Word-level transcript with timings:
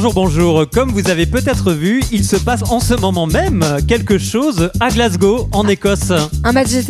Bonjour, 0.00 0.14
bonjour. 0.14 0.70
Comme 0.70 0.92
vous 0.92 1.10
avez 1.10 1.26
peut-être 1.26 1.72
vu, 1.72 2.04
il 2.12 2.24
se 2.24 2.36
passe 2.36 2.62
en 2.70 2.78
ce 2.78 2.94
moment 2.94 3.26
même 3.26 3.64
quelque 3.88 4.16
chose 4.16 4.70
à 4.78 4.90
Glasgow, 4.90 5.48
en 5.50 5.66
Écosse. 5.66 6.12
Un 6.44 6.52
match 6.52 6.68
des 6.68 6.82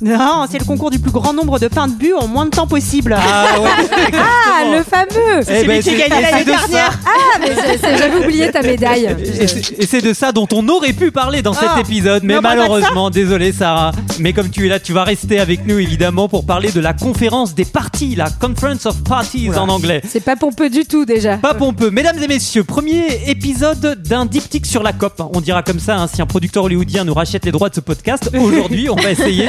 Non, 0.00 0.44
c'est 0.50 0.58
le 0.58 0.64
concours 0.64 0.90
du 0.90 0.98
plus 0.98 1.10
grand 1.10 1.32
nombre 1.32 1.58
de 1.58 1.68
pains 1.68 1.88
de 1.88 1.94
but 1.94 2.14
en 2.14 2.26
moins 2.28 2.44
de 2.46 2.50
temps 2.50 2.66
possible. 2.66 3.16
Ah 3.18 3.60
ouais, 3.60 3.68
Ah, 4.14 4.64
le 4.76 4.82
fameux 4.82 5.40
Eh 5.40 5.44
celui 5.64 5.80
qui 5.80 6.02
a 6.02 6.08
gagné 6.08 6.22
l'année 6.22 6.44
c'est 6.46 6.52
ça- 6.52 6.58
dernière. 6.68 6.98
Ah, 7.06 7.38
mais 7.40 7.48
c'est- 7.54 7.78
c'est- 7.78 7.96
j'avais 7.98 8.24
oublié 8.24 8.50
ta 8.50 8.62
médaille. 8.62 9.14
Et 9.40 9.46
c'est- 9.46 9.72
et 9.82 9.86
c'est 9.86 10.00
de 10.00 10.12
ça 10.12 10.32
dont 10.32 10.46
on 10.52 10.66
aurait 10.68 10.92
pu 10.92 11.10
parler 11.10 11.42
dans 11.42 11.52
cet 11.52 11.68
Ah, 11.74 11.80
épisode, 11.80 12.22
mais 12.24 12.34
pas 12.34 12.40
de 12.40 12.42
malheureusement, 12.60 13.10
désolé 13.10 13.52
Sarah. 13.52 13.92
Mais 14.18 14.32
comme 14.32 14.50
tu 14.50 14.66
es 14.66 14.68
là, 14.68 14.80
tu 14.80 14.92
vas 14.92 15.04
rester 15.04 15.38
avec 15.40 15.66
nous 15.66 15.78
évidemment 15.78 16.28
pour 16.28 16.44
parler 16.46 16.70
de 16.72 16.80
la 16.80 16.92
conférence 16.92 17.54
des 17.54 17.64
partis, 17.64 18.14
la 18.14 18.30
Conference 18.30 18.86
of 18.86 19.02
Parties 19.04 19.50
en 19.56 19.68
anglais. 19.68 20.00
C'est 20.08 20.20
pas 20.24 20.36
pompeux 20.36 20.70
du 20.70 20.84
tout 20.84 21.04
déjà. 21.04 21.36
Pas 21.36 21.54
pompeux. 21.54 21.90
Mesdames 21.90 22.22
et 22.22 22.28
messieurs, 22.28 22.64
premier 22.64 23.06
épisode 23.28 24.02
d'un 24.06 24.26
diptyque 24.26 24.66
sur 24.66 24.82
la 24.82 24.92
COP. 24.92 25.20
On 25.34 25.40
dira 25.40 25.62
comme 25.62 25.80
ça, 25.80 25.96
hein, 25.96 26.06
si 26.12 26.22
un 26.22 26.26
producteur 26.26 26.64
hollywoodien 26.64 27.04
nous 27.04 27.14
rachète 27.14 27.44
les 27.44 27.52
droits 27.52 27.68
de 27.68 27.74
ce 27.74 27.80
podcast. 27.80 28.30
Aujourd'hui, 28.38 28.88
on 28.90 28.96
va 28.96 29.10
essayer 29.10 29.48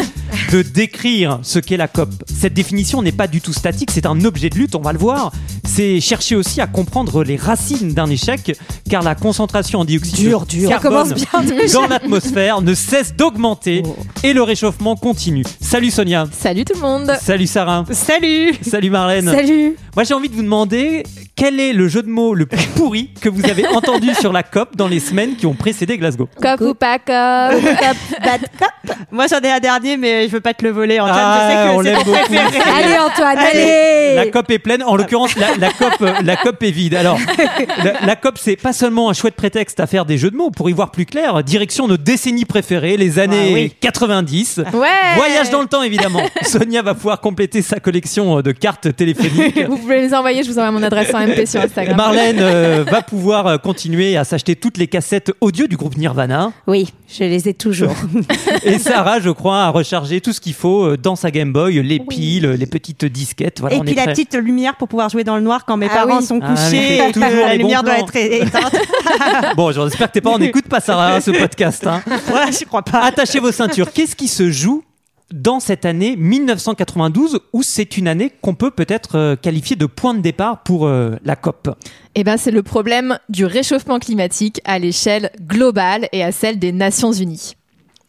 de 0.52 0.62
décrire 0.62 1.40
ce 1.44 1.60
qu'est 1.60 1.78
la 1.78 1.88
COP. 1.88 2.10
Cette 2.28 2.54
définition 2.54 3.02
n'est 3.02 3.12
pas 3.12 3.28
du 3.28 3.42
tout 3.42 3.54
statique, 3.54 3.92
c'est 3.92 4.06
un 4.06 4.24
objet 4.26 4.50
de 4.50 4.56
lutte, 4.56 4.76
on 4.76 4.82
va 4.82 4.94
le 4.94 5.00
voir. 5.00 5.32
C'est 5.66 6.00
chercher 6.00 6.36
aussi 6.36 6.62
à 6.62 6.68
comprendre 6.68 7.24
les 7.24 7.36
racines 7.36 7.94
d'un 7.94 8.10
échec, 8.10 8.58
car 8.90 9.04
la 9.04 9.16
concentration 9.16 9.80
en 9.80 9.86
dioxyde 9.86 10.16
Dur, 10.16 10.42
de 10.42 10.46
dur. 10.48 10.70
Carbone 10.70 10.92
commence 10.92 11.14
bien 11.14 11.42
déjà. 11.44 11.74
dans 11.82 11.88
l'atmosphère 11.88 12.62
ne 12.62 12.74
cesse 12.74 13.16
d'augmenter 13.16 13.84
et 14.24 14.34
le 14.34 14.42
réchauffement 14.44 14.96
continue. 14.96 15.44
Salut 15.62 15.92
Sonia. 15.92 16.28
Salut 16.38 16.64
tout 16.66 16.74
le 16.76 16.82
monde 16.82 17.12
Salut 17.22 17.48
Sarah. 17.48 17.86
Salut 17.92 18.54
Salut 18.62 18.90
Marlène. 18.90 19.30
Salut. 19.32 19.76
Moi, 19.96 20.04
j'ai 20.04 20.14
envie 20.14 20.30
de 20.30 20.36
vous 20.36 20.44
demander 20.44 21.04
quel 21.38 21.60
est 21.60 21.72
le 21.72 21.88
jeu 21.88 22.02
de 22.02 22.10
mots 22.10 22.34
le 22.34 22.48
plus 22.48 22.66
pourri 22.76 23.12
que 23.22 23.30
vous 23.30 23.46
avez 23.46 23.68
entendu 23.68 24.14
sur 24.16 24.34
la 24.34 24.42
COP 24.44 24.76
dans 24.76 24.88
les 24.88 25.00
semaines 25.00 25.36
qui 25.36 25.46
ont 25.46 25.54
précédé 25.54 25.98
Glasgow. 25.98 26.28
Cop 26.42 26.60
ou 26.62 26.74
pas 26.74 26.98
cop 27.00 27.62
Moi 29.12 29.26
j'en 29.30 29.40
ai 29.40 29.52
un 29.52 29.60
dernier, 29.60 29.98
mais 29.98 30.28
je 30.28 30.32
veux 30.32 30.42
pas 30.42 30.56
te 30.56 30.66
le 30.66 30.72
voler, 30.72 31.00
Antoine. 31.00 31.20
Ah, 31.20 31.74
je 31.78 31.84
sais 31.84 31.94
que 31.94 31.98
c'est 32.00 32.04
ton 32.04 32.12
beaucoup. 32.12 32.18
préféré. 32.26 32.62
Allez 32.84 32.98
Antoine, 32.98 33.36
La 33.36 34.22
allez. 34.22 34.32
COP 34.32 34.52
est 34.52 34.60
pleine. 34.60 34.82
En 34.84 34.96
l'occurrence, 34.96 35.36
la, 35.38 35.56
la 35.58 35.70
COP, 35.72 35.94
euh, 36.02 36.14
la 36.24 36.36
COP 36.38 36.64
est 36.64 36.72
vide. 36.72 36.96
Alors, 36.96 37.20
la, 37.84 38.02
la 38.06 38.16
COP, 38.16 38.38
c'est 38.40 38.56
pas 38.56 38.74
seulement 38.74 39.10
un 39.10 39.14
chouette 39.14 39.36
prétexte 39.36 39.80
à 39.80 39.86
faire 39.86 40.06
des 40.06 40.18
jeux 40.18 40.32
de 40.32 40.36
mots. 40.36 40.50
Pour 40.50 40.70
y 40.72 40.74
voir 40.74 40.90
plus 40.92 41.06
clair, 41.06 41.44
direction 41.44 41.88
nos 41.88 41.98
décennies 41.98 42.46
préférées, 42.46 42.98
les 42.98 43.20
années 43.20 43.50
Ah 43.50 43.54
oui. 43.54 43.74
90. 43.80 44.62
Ouais 44.74 44.88
Voyage 45.16 45.52
dans 45.52 45.62
le 45.62 45.68
temps, 45.68 45.84
évidemment. 45.84 46.24
Sonia 46.42 46.82
va 46.82 46.96
pouvoir 46.96 47.22
compléter 47.22 47.62
sa 47.62 47.80
collection 47.80 48.42
de 48.42 48.52
cartes 48.52 48.96
téléphoniques. 48.96 49.60
Vous 49.68 49.78
pouvez 49.78 50.02
les 50.02 50.14
envoyer, 50.16 50.42
je 50.44 50.50
vous 50.50 50.58
envoie 50.58 50.72
mon 50.72 50.82
adresse 50.84 51.14
en 51.14 51.27
MP 51.28 51.46
sur 51.46 51.62
Instagram. 51.62 51.96
Marlène 51.98 52.38
euh, 52.40 52.84
va 52.90 53.02
pouvoir 53.02 53.48
euh, 53.48 53.58
continuer 53.58 54.18
à 54.18 54.24
s'acheter 54.24 54.56
toutes 54.56 54.78
les 54.78 54.88
cassettes 54.88 55.32
audio 55.42 55.68
du 55.68 55.78
groupe 55.78 55.98
Nirvana. 55.98 56.52
Oui, 56.68 56.94
je 57.08 57.24
les 57.24 57.50
ai 57.50 57.54
toujours. 57.54 57.94
Et 58.64 58.80
Sarah, 58.80 59.20
je 59.20 59.30
crois, 59.30 59.64
a 59.64 59.70
rechargé 59.70 60.22
tout 60.22 60.34
ce 60.34 60.40
qu'il 60.42 60.54
faut 60.54 60.84
euh, 60.86 60.98
dans 60.98 61.16
sa 61.16 61.32
Game 61.32 61.52
Boy, 61.54 61.82
les 61.84 62.00
piles, 62.00 62.48
les 62.52 62.66
petites 62.66 63.06
disquettes. 63.06 63.60
Voilà, 63.60 63.76
Et 63.76 63.80
on 63.80 63.84
puis 63.84 63.92
est 63.94 63.96
la 63.96 64.04
prêt. 64.04 64.14
petite 64.14 64.36
lumière 64.36 64.76
pour 64.76 64.88
pouvoir 64.88 65.10
jouer 65.10 65.24
dans 65.24 65.36
le 65.36 65.42
noir 65.42 65.66
quand 65.66 65.78
mes 65.78 65.88
Ah 65.92 66.06
parents 66.06 66.20
oui. 66.20 66.26
sont 66.26 66.40
Ah, 66.42 66.54
couchés 66.56 66.98
la 67.16 67.56
lumière 67.56 67.84
doit 67.84 68.00
être 68.00 68.16
éteinte. 68.16 68.76
Bon, 69.56 69.72
j'espère 69.72 70.08
que 70.08 70.14
tes 70.14 70.22
parents 70.22 70.38
n'écoutent 70.40 70.68
pas 70.68 70.80
Sarah 70.80 71.16
hein, 71.16 71.22
ce 71.22 71.32
podcast. 71.32 71.86
hein. 71.88 72.02
ouais, 72.08 72.52
je 72.52 72.66
crois 72.66 72.82
pas. 72.84 73.00
Attachez 73.04 73.40
vos 73.40 73.52
ceintures. 73.52 73.92
Qu'est-ce 73.92 74.16
qui 74.16 74.28
se 74.28 74.50
joue 74.52 74.84
dans 75.32 75.60
cette 75.60 75.86
année 75.86 76.16
1992 76.16 77.40
où 77.54 77.64
c'est 77.64 77.98
une 77.98 78.08
année 78.08 78.32
qu'on 78.42 78.56
peut 78.56 78.72
peut-être 78.72 79.18
euh, 79.18 79.36
qualifier 79.36 79.76
de 79.76 79.86
point 79.86 80.14
de 80.14 80.22
départ 80.22 80.64
pour 80.64 80.88
euh, 80.88 81.16
la 81.24 81.36
COP 81.36 81.70
Eh 82.16 82.24
ben, 82.24 82.38
c'est 82.38 82.52
le 82.52 82.64
problème 82.64 83.20
du 83.30 83.46
réchauffement 83.46 84.00
climatique 84.00 84.62
à 84.66 84.80
l'échelle 84.80 85.32
globale 85.42 86.08
et 86.12 86.24
à 86.24 86.32
celle 86.32 86.60
des 86.60 86.72
Nations 86.72 87.12
Unies. 87.12 87.56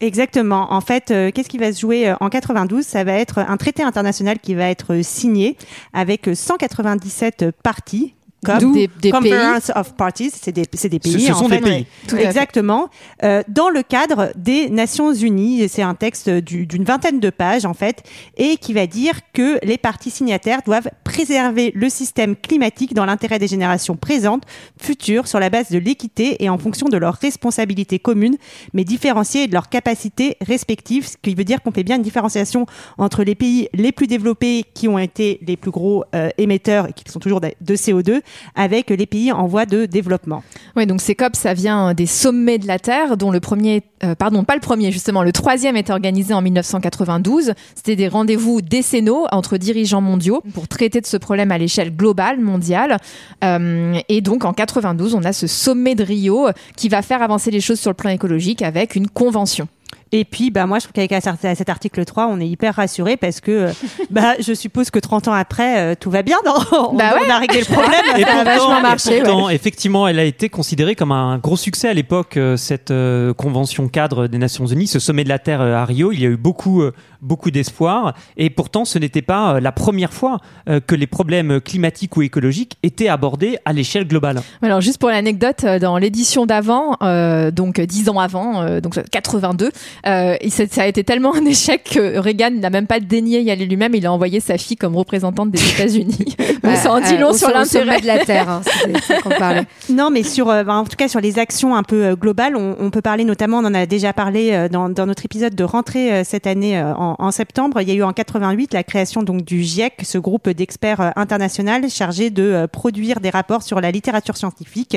Exactement. 0.00 0.72
En 0.72 0.80
fait, 0.80 1.10
euh, 1.10 1.30
qu'est-ce 1.32 1.48
qui 1.48 1.58
va 1.58 1.72
se 1.72 1.80
jouer 1.80 2.14
en 2.20 2.28
92 2.28 2.84
Ça 2.84 3.02
va 3.02 3.14
être 3.14 3.38
un 3.38 3.56
traité 3.56 3.82
international 3.82 4.38
qui 4.38 4.54
va 4.54 4.68
être 4.70 5.02
signé 5.02 5.56
avec 5.92 6.28
euh, 6.28 6.34
197 6.34 7.46
parties. 7.62 8.14
Comme 8.44 8.72
Des- 8.72 8.88
des 9.00 9.10
Conference 9.10 9.72
of 9.74 9.94
Parties, 9.94 10.30
c'est 10.32 10.52
des, 10.52 10.62
c'est 10.72 10.88
des 10.88 11.00
Ce- 11.04 11.12
pays. 11.16 11.26
ce 11.26 11.32
en 11.32 11.34
sont 11.38 11.48
fait. 11.48 11.56
des 11.60 11.62
pays. 11.62 11.86
Exactement. 12.18 12.88
Euh, 13.24 13.42
dans 13.48 13.68
le 13.68 13.82
cadre 13.82 14.30
des 14.36 14.70
Nations 14.70 15.12
Unies, 15.12 15.68
c'est 15.68 15.82
un 15.82 15.94
texte 15.94 16.30
du- 16.30 16.64
d'une 16.66 16.84
vingtaine 16.84 17.18
de 17.18 17.30
pages 17.30 17.64
en 17.64 17.74
fait, 17.74 18.04
et 18.36 18.56
qui 18.56 18.72
va 18.74 18.86
dire 18.86 19.14
que 19.32 19.58
les 19.64 19.76
parties 19.76 20.10
signataires 20.12 20.60
doivent 20.64 20.88
préserver 21.02 21.72
le 21.74 21.88
système 21.88 22.36
climatique 22.36 22.94
dans 22.94 23.04
l'intérêt 23.06 23.40
des 23.40 23.48
générations 23.48 23.96
présentes, 23.96 24.44
futures, 24.80 25.26
sur 25.26 25.40
la 25.40 25.50
base 25.50 25.70
de 25.70 25.78
l'équité 25.78 26.42
et 26.44 26.48
en 26.48 26.58
fonction 26.58 26.88
de 26.88 26.96
leurs 26.96 27.14
responsabilités 27.14 27.98
communes, 27.98 28.36
mais 28.72 28.84
différenciées 28.84 29.48
de 29.48 29.52
leurs 29.52 29.68
capacités 29.68 30.36
respectives, 30.40 31.06
ce 31.08 31.16
qui 31.20 31.34
veut 31.34 31.44
dire 31.44 31.60
qu'on 31.62 31.72
fait 31.72 31.82
bien 31.82 31.96
une 31.96 32.02
différenciation 32.02 32.66
entre 32.98 33.24
les 33.24 33.34
pays 33.34 33.68
les 33.74 33.90
plus 33.90 34.06
développés 34.06 34.64
qui 34.74 34.86
ont 34.86 34.98
été 34.98 35.40
les 35.46 35.56
plus 35.56 35.70
gros 35.72 36.04
euh, 36.14 36.28
émetteurs 36.38 36.88
et 36.88 36.92
qui 36.92 37.02
sont 37.10 37.18
toujours 37.18 37.40
de 37.40 37.48
de 37.60 37.74
CO2, 37.76 38.20
avec 38.54 38.90
les 38.90 39.06
pays 39.06 39.32
en 39.32 39.46
voie 39.46 39.66
de 39.66 39.86
développement. 39.86 40.42
Oui, 40.76 40.86
donc 40.86 41.00
ces 41.00 41.14
COP, 41.14 41.36
ça 41.36 41.54
vient 41.54 41.94
des 41.94 42.06
sommets 42.06 42.58
de 42.58 42.66
la 42.66 42.78
Terre, 42.78 43.16
dont 43.16 43.30
le 43.30 43.40
premier, 43.40 43.82
euh, 44.04 44.14
pardon, 44.14 44.44
pas 44.44 44.54
le 44.54 44.60
premier, 44.60 44.92
justement, 44.92 45.22
le 45.22 45.32
troisième 45.32 45.76
est 45.76 45.90
organisé 45.90 46.34
en 46.34 46.42
1992. 46.42 47.52
C'était 47.74 47.96
des 47.96 48.08
rendez-vous 48.08 48.60
décennaux 48.62 49.26
entre 49.32 49.56
dirigeants 49.56 50.00
mondiaux 50.00 50.42
pour 50.54 50.68
traiter 50.68 51.00
de 51.00 51.06
ce 51.06 51.16
problème 51.16 51.50
à 51.52 51.58
l'échelle 51.58 51.94
globale, 51.94 52.40
mondiale. 52.40 52.98
Euh, 53.44 53.98
et 54.08 54.20
donc, 54.20 54.44
en 54.44 54.52
92, 54.52 55.14
on 55.14 55.24
a 55.24 55.32
ce 55.32 55.46
sommet 55.46 55.94
de 55.94 56.04
Rio 56.04 56.48
qui 56.76 56.88
va 56.88 57.02
faire 57.02 57.22
avancer 57.22 57.50
les 57.50 57.60
choses 57.60 57.80
sur 57.80 57.90
le 57.90 57.96
plan 57.96 58.10
écologique 58.10 58.62
avec 58.62 58.94
une 58.94 59.08
convention. 59.08 59.68
Et 60.12 60.24
puis, 60.24 60.50
bah, 60.50 60.66
moi, 60.66 60.78
je 60.78 60.84
trouve 60.84 60.92
qu'avec 60.94 61.12
à 61.12 61.20
cet 61.54 61.68
article 61.68 62.04
3, 62.04 62.26
on 62.28 62.40
est 62.40 62.48
hyper 62.48 62.74
rassuré 62.74 63.16
parce 63.16 63.40
que, 63.40 63.50
euh, 63.50 63.72
bah, 64.10 64.34
je 64.40 64.52
suppose 64.52 64.90
que 64.90 64.98
30 64.98 65.28
ans 65.28 65.32
après, 65.32 65.78
euh, 65.80 65.94
tout 65.98 66.10
va 66.10 66.22
bien, 66.22 66.36
non? 66.46 66.54
On, 66.72 66.94
Bah 66.94 67.14
ouais. 67.14 67.26
on 67.26 67.30
a 67.30 67.38
réglé 67.38 67.60
le 67.60 67.64
problème. 67.66 67.92
Et 68.16 68.22
Ça 68.22 68.40
a 68.40 68.44
vachement 68.44 68.66
pourtant, 68.66 68.78
et 68.78 68.82
marché, 68.82 69.20
pourtant, 69.22 69.48
effectivement, 69.48 70.08
elle 70.08 70.18
a 70.18 70.24
été 70.24 70.48
considérée 70.48 70.94
comme 70.94 71.12
un 71.12 71.38
gros 71.38 71.56
succès 71.56 71.88
à 71.88 71.94
l'époque, 71.94 72.36
euh, 72.36 72.56
cette 72.56 72.90
euh, 72.90 73.34
convention 73.34 73.88
cadre 73.88 74.26
des 74.26 74.38
Nations 74.38 74.66
Unies, 74.66 74.86
ce 74.86 74.98
sommet 74.98 75.24
de 75.24 75.28
la 75.28 75.38
Terre 75.38 75.60
à 75.60 75.84
Rio. 75.84 76.12
Il 76.12 76.20
y 76.20 76.26
a 76.26 76.28
eu 76.28 76.36
beaucoup, 76.36 76.82
euh, 76.82 76.94
beaucoup 77.20 77.50
d'espoir. 77.50 78.14
Et 78.36 78.50
pourtant, 78.50 78.84
ce 78.84 78.98
n'était 78.98 79.22
pas 79.22 79.60
la 79.60 79.72
première 79.72 80.12
fois 80.12 80.38
que 80.86 80.94
les 80.94 81.06
problèmes 81.06 81.60
climatiques 81.60 82.16
ou 82.16 82.22
écologiques 82.22 82.76
étaient 82.82 83.08
abordés 83.08 83.58
à 83.64 83.72
l'échelle 83.72 84.06
globale. 84.06 84.40
Alors 84.62 84.80
juste 84.80 84.98
pour 84.98 85.08
l'anecdote, 85.08 85.64
dans 85.80 85.98
l'édition 85.98 86.46
d'avant, 86.46 86.96
euh, 87.02 87.50
donc 87.50 87.80
dix 87.80 88.08
ans 88.08 88.18
avant, 88.18 88.62
euh, 88.62 88.80
donc 88.80 89.00
82, 89.10 89.70
euh, 90.06 90.36
et 90.40 90.50
ça 90.50 90.64
ça 90.70 90.82
a 90.82 90.86
été 90.86 91.04
tellement 91.04 91.34
un 91.34 91.44
échec 91.46 91.84
que 91.94 92.18
Reagan 92.18 92.50
n'a 92.52 92.70
même 92.70 92.86
pas 92.86 93.00
daigné 93.00 93.40
y 93.40 93.50
aller 93.50 93.66
lui-même. 93.66 93.94
Il 93.94 94.06
a 94.06 94.12
envoyé 94.12 94.40
sa 94.40 94.58
fille 94.58 94.76
comme 94.76 94.96
représentante 94.96 95.50
des 95.50 95.60
États-Unis. 95.70 96.36
Bon, 96.62 96.74
ça 96.76 96.92
en 96.92 97.00
dit 97.00 97.14
Euh, 97.14 97.18
long 97.18 97.30
au- 97.30 97.34
sur 97.36 97.50
l'intérêt. 97.50 98.00
de 98.00 98.06
la 98.06 98.24
Terre. 98.24 98.48
hein. 98.48 98.62
Non, 99.90 100.10
mais 100.10 100.22
sur, 100.22 100.48
euh, 100.50 100.64
bah, 100.64 100.74
en 100.74 100.84
tout 100.84 100.96
cas, 100.96 101.08
sur 101.08 101.20
les 101.20 101.38
actions 101.38 101.74
un 101.74 101.82
peu 101.82 102.04
euh, 102.04 102.16
globales, 102.16 102.56
on, 102.56 102.76
on 102.78 102.90
peut 102.90 103.00
parler 103.02 103.24
notamment, 103.24 103.58
on 103.58 103.64
en 103.64 103.74
a 103.74 103.86
déjà 103.86 104.12
parlé 104.12 104.50
euh, 104.52 104.68
dans, 104.68 104.88
dans 104.88 105.06
notre 105.06 105.24
épisode 105.24 105.54
de 105.54 105.64
rentrée 105.64 106.12
euh, 106.12 106.22
cette 106.24 106.46
année 106.46 106.78
euh, 106.78 106.94
en, 106.94 107.16
en 107.18 107.30
septembre. 107.30 107.80
Il 107.80 107.88
y 107.88 107.92
a 107.92 107.94
eu 107.94 108.02
en 108.02 108.12
88 108.12 108.74
la 108.74 108.82
création 108.82 109.22
donc 109.22 109.42
du 109.44 109.62
GIEC, 109.62 109.94
ce 110.02 110.18
groupe 110.18 110.48
d'experts 110.48 111.00
euh, 111.00 111.10
international 111.16 111.88
chargé 111.90 112.30
de 112.30 112.42
euh, 112.42 112.66
produire 112.66 113.20
des 113.20 113.30
rapports 113.30 113.62
sur 113.62 113.80
la 113.80 113.90
littérature 113.90 114.36
scientifique. 114.36 114.96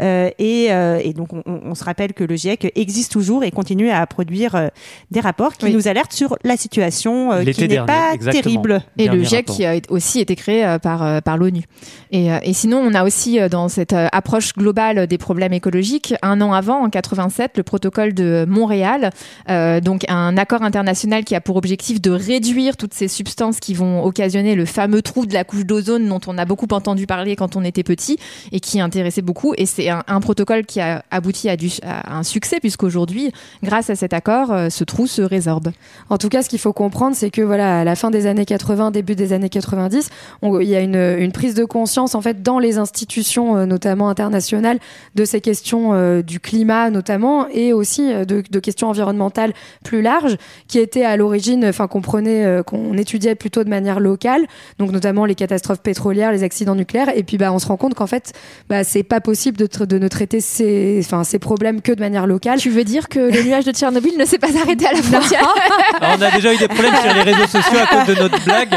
Euh, 0.00 0.30
et, 0.38 0.68
euh, 0.70 1.00
et 1.02 1.12
donc, 1.12 1.32
on, 1.32 1.42
on 1.46 1.74
se 1.74 1.84
rappelle 1.84 2.12
que 2.12 2.24
le 2.24 2.36
GIEC 2.36 2.72
existe 2.76 3.12
toujours 3.12 3.44
et 3.44 3.50
continue 3.50 3.90
à 3.90 4.06
produire 4.06 4.39
produire 4.48 4.54
euh, 4.54 4.68
des 5.10 5.20
rapports 5.20 5.56
qui 5.56 5.66
Oui. 5.66 5.72
nous 5.74 5.88
alertent 5.88 6.12
sur 6.12 6.36
la 6.44 6.56
situation 6.56 7.32
euh, 7.32 7.44
qui 7.44 7.68
n'est 7.68 7.76
pas 7.84 8.12
exactement. 8.14 8.42
terrible. 8.42 8.82
Et 8.98 9.08
le 9.08 9.22
GIEC 9.22 9.48
rapport. 9.48 9.56
qui 9.56 9.66
a 9.66 9.74
aussi 9.90 10.20
été 10.20 10.34
créé 10.36 10.64
euh, 10.64 10.78
par, 10.78 11.02
euh, 11.02 11.20
par 11.20 11.36
l'ONU. 11.36 11.64
Et, 12.12 12.32
euh, 12.32 12.38
et 12.42 12.52
sinon, 12.54 12.78
on 12.78 12.94
a 12.94 13.04
aussi 13.04 13.38
euh, 13.40 13.48
dans 13.48 13.68
cette 13.68 13.92
euh, 13.92 14.08
approche 14.12 14.54
globale 14.54 15.06
des 15.06 15.18
problèmes 15.18 15.52
écologiques, 15.52 16.14
un 16.22 16.40
an 16.40 16.52
avant, 16.52 16.82
en 16.84 16.88
87, 16.90 17.56
le 17.58 17.62
protocole 17.62 18.14
de 18.14 18.46
Montréal, 18.48 19.10
euh, 19.50 19.80
donc 19.80 20.04
un 20.08 20.36
accord 20.36 20.62
international 20.62 21.24
qui 21.24 21.34
a 21.34 21.40
pour 21.40 21.56
objectif 21.56 22.00
de 22.00 22.10
réduire 22.10 22.76
toutes 22.76 22.94
ces 22.94 23.08
substances 23.08 23.60
qui 23.60 23.74
vont 23.74 24.02
occasionner 24.04 24.54
le 24.54 24.64
fameux 24.64 25.02
trou 25.02 25.26
de 25.26 25.34
la 25.34 25.44
couche 25.44 25.64
d'ozone 25.66 26.08
dont 26.08 26.20
on 26.26 26.38
a 26.38 26.44
beaucoup 26.44 26.68
entendu 26.70 27.06
parler 27.06 27.36
quand 27.36 27.56
on 27.56 27.64
était 27.64 27.82
petit 27.82 28.18
et 28.52 28.60
qui 28.60 28.80
intéressait 28.80 29.22
beaucoup. 29.22 29.54
Et 29.58 29.66
c'est 29.66 29.88
un, 29.90 30.02
un 30.06 30.20
protocole 30.20 30.64
qui 30.64 30.80
a 30.80 31.02
abouti 31.10 31.48
à, 31.48 31.56
du, 31.56 31.68
à 31.82 32.16
un 32.16 32.22
succès 32.22 32.60
puisqu'aujourd'hui, 32.60 33.32
grâce 33.62 33.90
à 33.90 33.96
cet 33.96 34.12
accord, 34.14 34.29
euh, 34.50 34.70
ce 34.70 34.84
trou 34.84 35.06
se 35.06 35.22
résorbe. 35.22 35.70
En 36.08 36.18
tout 36.18 36.28
cas, 36.28 36.42
ce 36.42 36.48
qu'il 36.48 36.58
faut 36.58 36.72
comprendre, 36.72 37.14
c'est 37.16 37.30
que 37.30 37.42
voilà, 37.42 37.80
à 37.80 37.84
la 37.84 37.96
fin 37.96 38.10
des 38.10 38.26
années 38.26 38.44
80, 38.44 38.90
début 38.90 39.14
des 39.14 39.32
années 39.32 39.48
90, 39.48 40.08
on- 40.42 40.60
il 40.60 40.68
y 40.68 40.76
a 40.76 40.80
une, 40.80 40.96
une 40.96 41.32
prise 41.32 41.54
de 41.54 41.64
conscience 41.64 42.14
en 42.14 42.20
fait 42.20 42.42
dans 42.42 42.58
les 42.58 42.78
institutions, 42.78 43.56
euh, 43.56 43.66
notamment 43.66 44.08
internationales, 44.08 44.78
de 45.14 45.24
ces 45.24 45.40
questions 45.40 45.90
euh, 45.94 46.22
du 46.22 46.40
climat 46.40 46.90
notamment, 46.90 47.46
et 47.48 47.72
aussi 47.72 48.12
de, 48.12 48.42
de 48.48 48.58
questions 48.60 48.88
environnementales 48.88 49.52
plus 49.84 50.02
larges, 50.02 50.36
qui 50.68 50.78
étaient 50.78 51.04
à 51.04 51.16
l'origine, 51.16 51.64
enfin 51.66 51.86
qu'on 51.88 52.00
prenait, 52.02 52.62
qu'on 52.66 52.96
étudiait 52.96 53.34
plutôt 53.34 53.64
de 53.64 53.68
manière 53.68 54.00
locale, 54.00 54.46
donc 54.78 54.92
notamment 54.92 55.24
les 55.24 55.34
catastrophes 55.34 55.80
pétrolières, 55.82 56.32
les 56.32 56.42
accidents 56.42 56.74
nucléaires, 56.74 57.10
et 57.14 57.22
puis 57.22 57.36
bah 57.38 57.52
on 57.52 57.58
se 57.58 57.66
rend 57.66 57.76
compte 57.76 57.94
qu'en 57.94 58.06
fait, 58.06 58.32
bah 58.68 58.84
c'est 58.84 59.02
pas 59.02 59.20
possible 59.20 59.56
de, 59.56 59.98
ne 59.98 60.08
traiter 60.08 60.40
ces, 60.40 61.00
enfin 61.04 61.24
ces 61.24 61.38
problèmes 61.38 61.80
que 61.80 61.92
de 61.92 62.00
manière 62.00 62.26
locale. 62.26 62.58
Tu 62.58 62.70
veux 62.70 62.84
dire 62.84 63.08
que 63.08 63.18
le 63.18 63.42
nuage 63.42 63.64
de 63.64 63.72
Tchernobyl 63.72 64.12
ne 64.20 64.26
s'est 64.26 64.38
pas 64.38 64.48
arrêté 64.60 64.86
à 64.86 64.92
la 64.92 65.02
frontière 65.02 65.54
Alors, 66.00 66.16
on 66.18 66.22
a 66.22 66.30
déjà 66.30 66.52
eu 66.54 66.56
des 66.58 66.68
problèmes 66.68 66.94
sur 66.96 67.12
les 67.14 67.22
réseaux 67.22 67.46
sociaux 67.46 67.78
à 67.82 67.86
cause 67.86 68.14
de 68.14 68.20
notre 68.20 68.44
blague. 68.44 68.74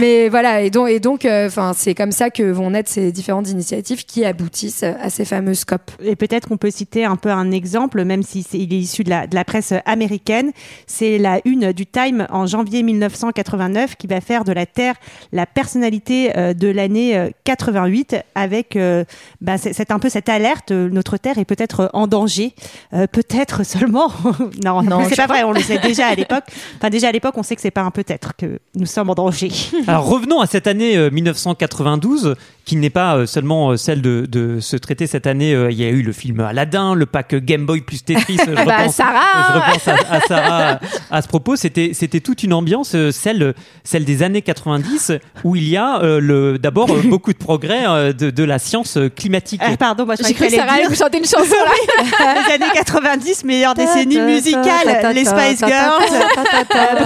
mais 0.00 0.28
voilà 0.28 0.62
et 0.62 0.70
donc 0.70 0.88
et 0.88 1.00
donc 1.00 1.24
euh, 1.24 1.46
enfin 1.46 1.72
c'est 1.74 1.94
comme 1.94 2.12
ça 2.12 2.30
que 2.30 2.42
vont 2.42 2.70
naître 2.70 2.90
ces 2.90 3.12
différentes 3.12 3.48
initiatives 3.48 4.04
qui 4.04 4.24
aboutissent 4.24 4.82
à 4.82 5.10
ces 5.10 5.24
fameux 5.24 5.54
scopes. 5.54 5.90
Et 6.02 6.16
peut-être 6.16 6.48
qu'on 6.48 6.56
peut 6.56 6.70
citer 6.70 7.04
un 7.04 7.16
peu 7.16 7.30
un 7.30 7.50
exemple, 7.50 8.04
même 8.04 8.22
si 8.22 8.42
c'est- 8.42 8.58
il 8.58 8.72
est 8.72 8.78
issu 8.78 9.04
de 9.04 9.10
la, 9.10 9.26
de 9.26 9.34
la 9.34 9.44
presse 9.44 9.72
américaine. 9.86 10.52
C'est 10.86 11.18
la 11.18 11.40
une 11.44 11.72
du 11.72 11.86
Time 11.86 12.26
en 12.30 12.46
janvier 12.46 12.82
1989 12.82 13.96
qui 13.96 14.06
va 14.06 14.20
faire 14.20 14.44
de 14.44 14.52
la 14.52 14.66
Terre 14.66 14.94
la 15.32 15.46
personnalité 15.46 16.36
euh, 16.36 16.54
de 16.54 16.68
l'année 16.68 17.16
euh, 17.16 17.30
88 17.44 18.16
avec 18.34 18.76
euh, 18.76 19.04
bah, 19.40 19.56
c'est 19.58 19.90
un 19.90 19.98
peu 19.98 20.08
cette 20.08 20.28
alerte. 20.28 20.70
Notre 20.72 21.16
Terre 21.16 21.38
est 21.38 21.44
peut-être 21.44 21.90
en 21.92 22.06
danger, 22.06 22.54
Euh, 22.92 23.06
peut-être 23.06 23.64
seulement. 23.64 23.99
non, 24.64 24.82
Non, 24.82 25.04
je 25.04 25.10
c'est 25.10 25.16
pas 25.16 25.26
vrai. 25.26 25.42
On 25.44 25.52
le 25.52 25.60
sait 25.60 25.78
déjà 25.82 26.06
à 26.08 26.14
l'époque. 26.14 26.44
Enfin, 26.76 26.90
déjà 26.90 27.08
à 27.08 27.12
l'époque, 27.12 27.34
on 27.36 27.42
sait 27.42 27.54
que 27.56 27.62
c'est 27.62 27.70
pas 27.70 27.82
un 27.82 27.90
peut-être 27.90 28.34
que 28.36 28.58
nous 28.74 28.86
sommes 28.86 29.10
en 29.10 29.14
danger. 29.14 29.50
Alors 29.86 30.06
revenons 30.06 30.40
à 30.40 30.46
cette 30.46 30.66
année 30.66 30.96
euh, 30.96 31.10
1992, 31.10 32.36
qui 32.64 32.76
n'est 32.76 32.90
pas 32.90 33.16
euh, 33.16 33.26
seulement 33.26 33.70
euh, 33.70 33.76
celle 33.76 34.02
de, 34.02 34.26
de 34.26 34.60
se 34.60 34.76
traiter 34.76 35.06
cette 35.06 35.26
année. 35.26 35.54
euh, 35.54 35.70
Il 35.70 35.80
y 35.80 35.84
a 35.84 35.88
eu 35.88 36.02
le 36.02 36.12
film 36.12 36.40
Aladdin, 36.40 36.94
le 36.94 37.06
pack 37.06 37.34
Game 37.34 37.66
Boy 37.66 37.80
plus 37.80 38.02
Tetris. 38.04 38.38
Je 38.46 38.54
Bah, 38.54 38.62
repense, 38.78 38.94
Sarah 38.94 39.20
je 39.48 39.58
repense 39.58 39.88
à, 39.88 40.14
à 40.14 40.20
Sarah 40.20 40.80
à 41.10 41.22
ce 41.22 41.28
propos. 41.28 41.56
C'était 41.56 41.90
c'était 41.94 42.20
toute 42.20 42.42
une 42.42 42.52
ambiance, 42.52 42.94
euh, 42.94 43.10
celle 43.10 43.54
celle 43.84 44.04
des 44.04 44.22
années 44.22 44.42
90, 44.42 45.12
où 45.44 45.56
il 45.56 45.68
y 45.68 45.76
a 45.76 46.00
euh, 46.02 46.20
le 46.20 46.58
d'abord 46.58 46.90
euh, 46.90 47.02
beaucoup 47.04 47.32
de 47.32 47.38
progrès 47.38 47.84
euh, 47.86 48.12
de, 48.12 48.30
de 48.30 48.44
la 48.44 48.58
science 48.58 48.98
climatique. 49.16 49.60
Ah, 49.64 49.76
pardon, 49.76 50.06
moi 50.06 50.14
je 50.16 50.24
J'ai 50.26 50.34
croyais 50.34 50.56
cru 50.56 50.60
que 50.60 50.68
Sarah 50.68 50.88
vous 50.88 50.94
chanter 50.94 51.18
une 51.18 51.24
chanson 51.24 51.56
là. 51.64 52.34
les 52.48 52.54
années 52.54 52.72
90, 52.74 53.44
meilleure 53.44 53.74
décennie 53.74 54.20
musicale, 54.20 55.12
les 55.14 55.24
Spice 55.24 55.58
Girls, 55.58 56.02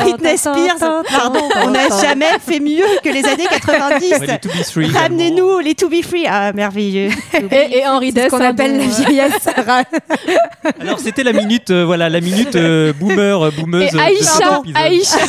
Britney 0.01 0.37
Spears. 0.39 1.03
Pardon, 1.11 1.49
on 1.65 1.71
n'a 1.71 1.89
jamais 2.01 2.27
fait 2.41 2.61
mieux 2.61 2.85
que 3.03 3.09
les 3.09 3.25
années 3.25 3.47
90. 3.51 4.11
Ouais, 4.11 4.27
les 4.27 4.39
To 4.39 4.49
Be 4.49 4.63
Free 4.63 4.85
également. 4.85 5.01
Ramenez-nous 5.01 5.59
les 5.61 5.75
To 5.75 5.89
Be 5.89 6.03
Free. 6.03 6.25
Ah, 6.29 6.53
merveilleux. 6.53 7.11
Et, 7.51 7.79
et 7.79 7.87
Henri 7.87 8.13
Dess. 8.13 8.29
qu'on 8.29 8.41
hein, 8.41 8.51
appelle 8.51 8.77
la 8.79 8.85
vieillesse 8.87 9.35
Sarah. 9.41 9.83
Alors 10.81 10.99
c'était 10.99 11.23
la 11.23 11.33
minute, 11.33 11.71
euh, 11.71 11.85
voilà, 11.85 12.09
la 12.09 12.21
minute 12.21 12.57
euh, 12.57 12.93
boomer, 12.93 13.53
boomeuse. 13.53 13.94
Aïcha. 13.99 14.63
Aïcha. 14.75 15.19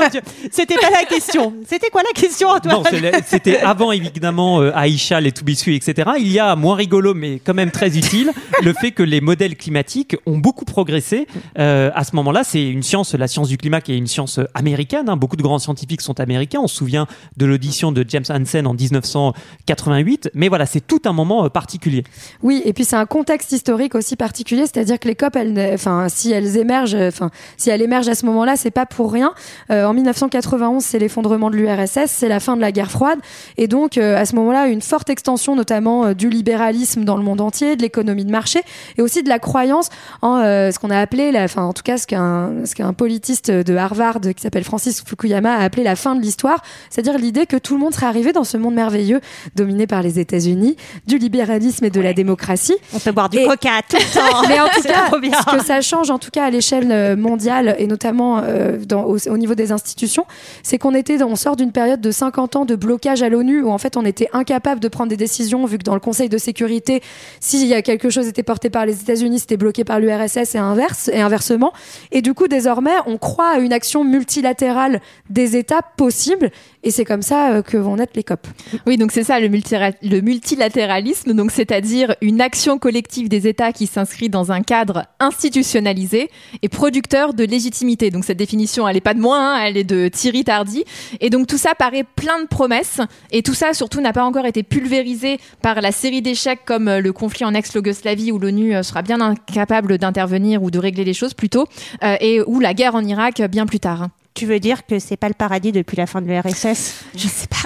Oh. 0.00 0.02
C'était 0.50 0.76
pas 0.76 0.90
la 0.90 1.04
question. 1.04 1.52
C'était 1.66 1.90
quoi 1.90 2.02
la 2.02 2.18
question, 2.20 2.48
Antoine 2.48 2.82
c'était 3.26 3.58
avant 3.58 3.92
évidemment 3.92 4.60
euh, 4.60 4.70
Aïcha, 4.74 5.20
les 5.20 5.32
To 5.32 5.44
Be 5.44 5.50
Sweet, 5.54 5.88
etc. 5.88 6.10
Il 6.18 6.30
y 6.30 6.38
a 6.38 6.54
moins 6.56 6.74
rigolo, 6.76 7.14
mais 7.14 7.40
quand 7.44 7.54
même 7.54 7.70
très 7.70 7.96
utile, 7.96 8.32
le 8.62 8.72
fait 8.72 8.92
que 8.92 9.02
les 9.02 9.20
modèles 9.20 9.56
climatiques 9.56 10.16
ont 10.26 10.38
beaucoup 10.38 10.64
progressé. 10.64 11.26
Euh, 11.58 11.90
à 11.94 12.04
ce 12.04 12.14
moment-là, 12.16 12.44
c'est 12.44 12.66
une 12.68 12.82
science, 12.82 13.14
la 13.14 13.28
science 13.28 13.48
du 13.48 13.56
climat, 13.56 13.80
qui 13.80 13.92
est 13.92 13.96
une 13.98 14.06
science 14.06 14.40
américaine. 14.54 15.08
hein. 15.08 15.16
Beaucoup 15.16 15.36
de 15.36 15.42
grands 15.42 15.58
scientifiques 15.58 16.00
sont 16.00 16.18
américains. 16.20 16.60
On 16.62 16.68
se 16.68 16.76
souvient 16.76 17.06
de 17.36 17.46
l'audition 17.46 17.92
de 17.92 18.04
James 18.08 18.24
Hansen 18.28 18.66
en 18.66 18.74
1988. 18.74 20.30
Mais 20.34 20.48
voilà, 20.48 20.66
c'est 20.66 20.86
tout 20.86 21.02
un 21.04 21.12
moment 21.12 21.44
euh, 21.44 21.48
particulier. 21.48 22.04
Oui, 22.42 22.62
et 22.64 22.72
puis 22.72 22.84
c'est 22.84 22.96
un 22.96 23.06
contexte 23.06 23.52
historique 23.52 23.94
aussi 23.94 24.16
particulier, 24.16 24.62
c'est-à-dire 24.62 24.98
que 24.98 25.08
les 25.08 25.14
COP, 25.14 25.36
elles, 25.36 25.70
enfin, 25.74 26.08
si 26.08 26.32
elles 26.32 26.56
émergent, 26.56 26.94
euh, 26.94 27.08
enfin, 27.08 27.30
si 27.56 27.70
elles 27.70 27.82
émergent 27.82 28.07
à 28.08 28.14
ce 28.14 28.26
moment-là, 28.26 28.56
c'est 28.56 28.70
pas 28.70 28.86
pour 28.86 29.12
rien. 29.12 29.32
Euh, 29.70 29.84
en 29.84 29.92
1991, 29.94 30.82
c'est 30.84 30.98
l'effondrement 30.98 31.50
de 31.50 31.56
l'URSS, 31.56 32.06
c'est 32.06 32.28
la 32.28 32.40
fin 32.40 32.56
de 32.56 32.60
la 32.60 32.72
guerre 32.72 32.90
froide, 32.90 33.18
et 33.56 33.68
donc 33.68 33.98
euh, 33.98 34.16
à 34.16 34.24
ce 34.24 34.34
moment-là, 34.36 34.66
une 34.68 34.82
forte 34.82 35.10
extension, 35.10 35.54
notamment 35.56 36.06
euh, 36.06 36.14
du 36.14 36.28
libéralisme 36.28 37.04
dans 37.04 37.16
le 37.16 37.22
monde 37.22 37.40
entier, 37.40 37.76
de 37.76 37.82
l'économie 37.82 38.24
de 38.24 38.30
marché, 38.30 38.60
et 38.96 39.02
aussi 39.02 39.22
de 39.22 39.28
la 39.28 39.38
croyance 39.38 39.88
en 40.22 40.38
ce 40.38 40.78
qu'on 40.78 40.90
a 40.90 40.98
appelé, 40.98 41.32
la, 41.32 41.44
enfin, 41.44 41.62
en 41.64 41.72
tout 41.72 41.82
cas, 41.82 41.98
ce 41.98 42.06
qu'un, 42.06 42.64
ce 42.64 42.74
qu'un 42.74 42.92
politiste 42.92 43.50
de 43.50 43.76
Harvard 43.76 44.20
qui 44.20 44.42
s'appelle 44.42 44.64
Francis 44.64 45.02
Fukuyama 45.04 45.54
a 45.54 45.62
appelé 45.62 45.82
la 45.82 45.96
fin 45.96 46.14
de 46.14 46.20
l'histoire, 46.20 46.62
c'est-à-dire 46.90 47.18
l'idée 47.18 47.46
que 47.46 47.56
tout 47.56 47.74
le 47.74 47.80
monde 47.80 47.94
serait 47.94 48.06
arrivé 48.06 48.32
dans 48.32 48.44
ce 48.44 48.56
monde 48.56 48.74
merveilleux 48.74 49.20
dominé 49.54 49.86
par 49.86 50.02
les 50.02 50.18
États-Unis, 50.18 50.76
du 51.06 51.18
libéralisme 51.18 51.84
et 51.84 51.90
de 51.90 52.00
la 52.00 52.12
démocratie. 52.14 52.76
On 52.94 52.98
peut 52.98 53.12
boire 53.12 53.28
du 53.28 53.38
Et- 53.38 53.46
coca 53.46 53.70
tout 53.88 53.96
le 53.96 54.14
temps. 54.14 54.42
Mais 54.48 54.60
en 54.60 54.68
tout 54.68 54.82
cas, 54.82 55.10
ce 55.10 55.56
que 55.56 55.64
ça 55.64 55.80
change, 55.80 56.10
en 56.10 56.18
tout 56.18 56.30
cas 56.30 56.44
à 56.44 56.50
l'échelle 56.50 57.16
mondiale 57.16 57.76
et 57.78 57.86
notamment 57.86 57.97
euh, 58.04 58.78
dans, 58.84 59.04
au, 59.04 59.16
au 59.28 59.38
niveau 59.38 59.54
des 59.54 59.72
institutions, 59.72 60.24
c'est 60.62 60.78
qu'on 60.78 60.94
était, 60.94 61.22
on 61.22 61.36
sort 61.36 61.56
d'une 61.56 61.72
période 61.72 62.00
de 62.00 62.10
50 62.10 62.56
ans 62.56 62.64
de 62.64 62.76
blocage 62.76 63.22
à 63.22 63.28
l'ONU 63.28 63.62
où 63.62 63.70
en 63.70 63.78
fait 63.78 63.96
on 63.96 64.04
était 64.04 64.28
incapable 64.32 64.80
de 64.80 64.88
prendre 64.88 65.10
des 65.10 65.16
décisions 65.16 65.64
vu 65.66 65.78
que 65.78 65.84
dans 65.84 65.94
le 65.94 66.00
Conseil 66.00 66.28
de 66.28 66.38
sécurité, 66.38 67.02
s'il 67.40 67.66
y 67.66 67.74
a 67.74 67.82
quelque 67.82 68.10
chose 68.10 68.26
était 68.28 68.42
porté 68.42 68.70
par 68.70 68.86
les 68.86 69.00
États-Unis, 69.00 69.40
c'était 69.40 69.56
bloqué 69.56 69.84
par 69.84 70.00
l'URSS 70.00 70.54
et 70.54 70.58
inverse 70.58 71.08
et 71.08 71.20
inversement. 71.20 71.72
Et 72.12 72.22
du 72.22 72.34
coup, 72.34 72.48
désormais, 72.48 72.94
on 73.06 73.18
croit 73.18 73.50
à 73.50 73.58
une 73.58 73.72
action 73.72 74.04
multilatérale 74.04 75.00
des 75.30 75.56
États 75.56 75.82
possible 75.96 76.50
et 76.82 76.90
c'est 76.90 77.04
comme 77.04 77.22
ça 77.22 77.52
euh, 77.52 77.62
que 77.62 77.76
vont 77.76 77.96
naître 77.96 78.12
les 78.14 78.24
COP. 78.24 78.46
Oui, 78.86 78.96
donc 78.96 79.12
c'est 79.12 79.24
ça 79.24 79.40
le, 79.40 79.48
le 79.48 80.20
multilatéralisme, 80.20 81.34
donc 81.34 81.50
c'est-à-dire 81.50 82.14
une 82.20 82.40
action 82.40 82.78
collective 82.78 83.28
des 83.28 83.48
États 83.48 83.72
qui 83.72 83.86
s'inscrit 83.86 84.28
dans 84.28 84.52
un 84.52 84.62
cadre 84.62 85.04
institutionnalisé 85.20 86.30
et 86.62 86.68
producteur 86.68 87.34
de 87.34 87.44
légitimité. 87.44 87.77
Donc 88.10 88.24
cette 88.24 88.38
définition, 88.38 88.88
elle 88.88 88.96
est 88.96 89.00
pas 89.00 89.14
de 89.14 89.20
moi, 89.20 89.38
hein, 89.38 89.62
elle 89.64 89.76
est 89.76 89.84
de 89.84 90.08
Thierry 90.08 90.44
Tardy. 90.44 90.84
Et 91.20 91.30
donc 91.30 91.46
tout 91.46 91.58
ça 91.58 91.74
paraît 91.74 92.04
plein 92.04 92.40
de 92.42 92.46
promesses 92.46 93.00
et 93.30 93.42
tout 93.42 93.54
ça 93.54 93.72
surtout 93.72 94.00
n'a 94.00 94.12
pas 94.12 94.24
encore 94.24 94.46
été 94.46 94.62
pulvérisé 94.62 95.38
par 95.62 95.80
la 95.80 95.92
série 95.92 96.22
d'échecs 96.22 96.60
comme 96.64 96.88
euh, 96.88 97.00
le 97.00 97.12
conflit 97.12 97.44
en 97.44 97.54
ex-Yougoslavie 97.54 98.32
où 98.32 98.38
l'ONU 98.38 98.74
euh, 98.74 98.82
sera 98.82 99.02
bien 99.02 99.20
incapable 99.20 99.98
d'intervenir 99.98 100.62
ou 100.62 100.70
de 100.70 100.78
régler 100.78 101.04
les 101.04 101.14
choses 101.14 101.34
plutôt, 101.34 101.66
euh, 102.02 102.16
et 102.20 102.40
ou 102.46 102.60
la 102.60 102.74
guerre 102.74 102.94
en 102.94 103.04
Irak 103.04 103.40
euh, 103.40 103.48
bien 103.48 103.66
plus 103.66 103.80
tard. 103.80 104.08
Tu 104.38 104.46
veux 104.46 104.60
dire 104.60 104.86
que 104.86 105.00
c'est 105.00 105.16
pas 105.16 105.26
le 105.26 105.34
paradis 105.34 105.72
depuis 105.72 105.96
la 105.96 106.06
fin 106.06 106.22
de 106.22 106.28
l'URSS 106.28 107.04
Je 107.16 107.26
sais 107.26 107.48
pas. 107.48 107.56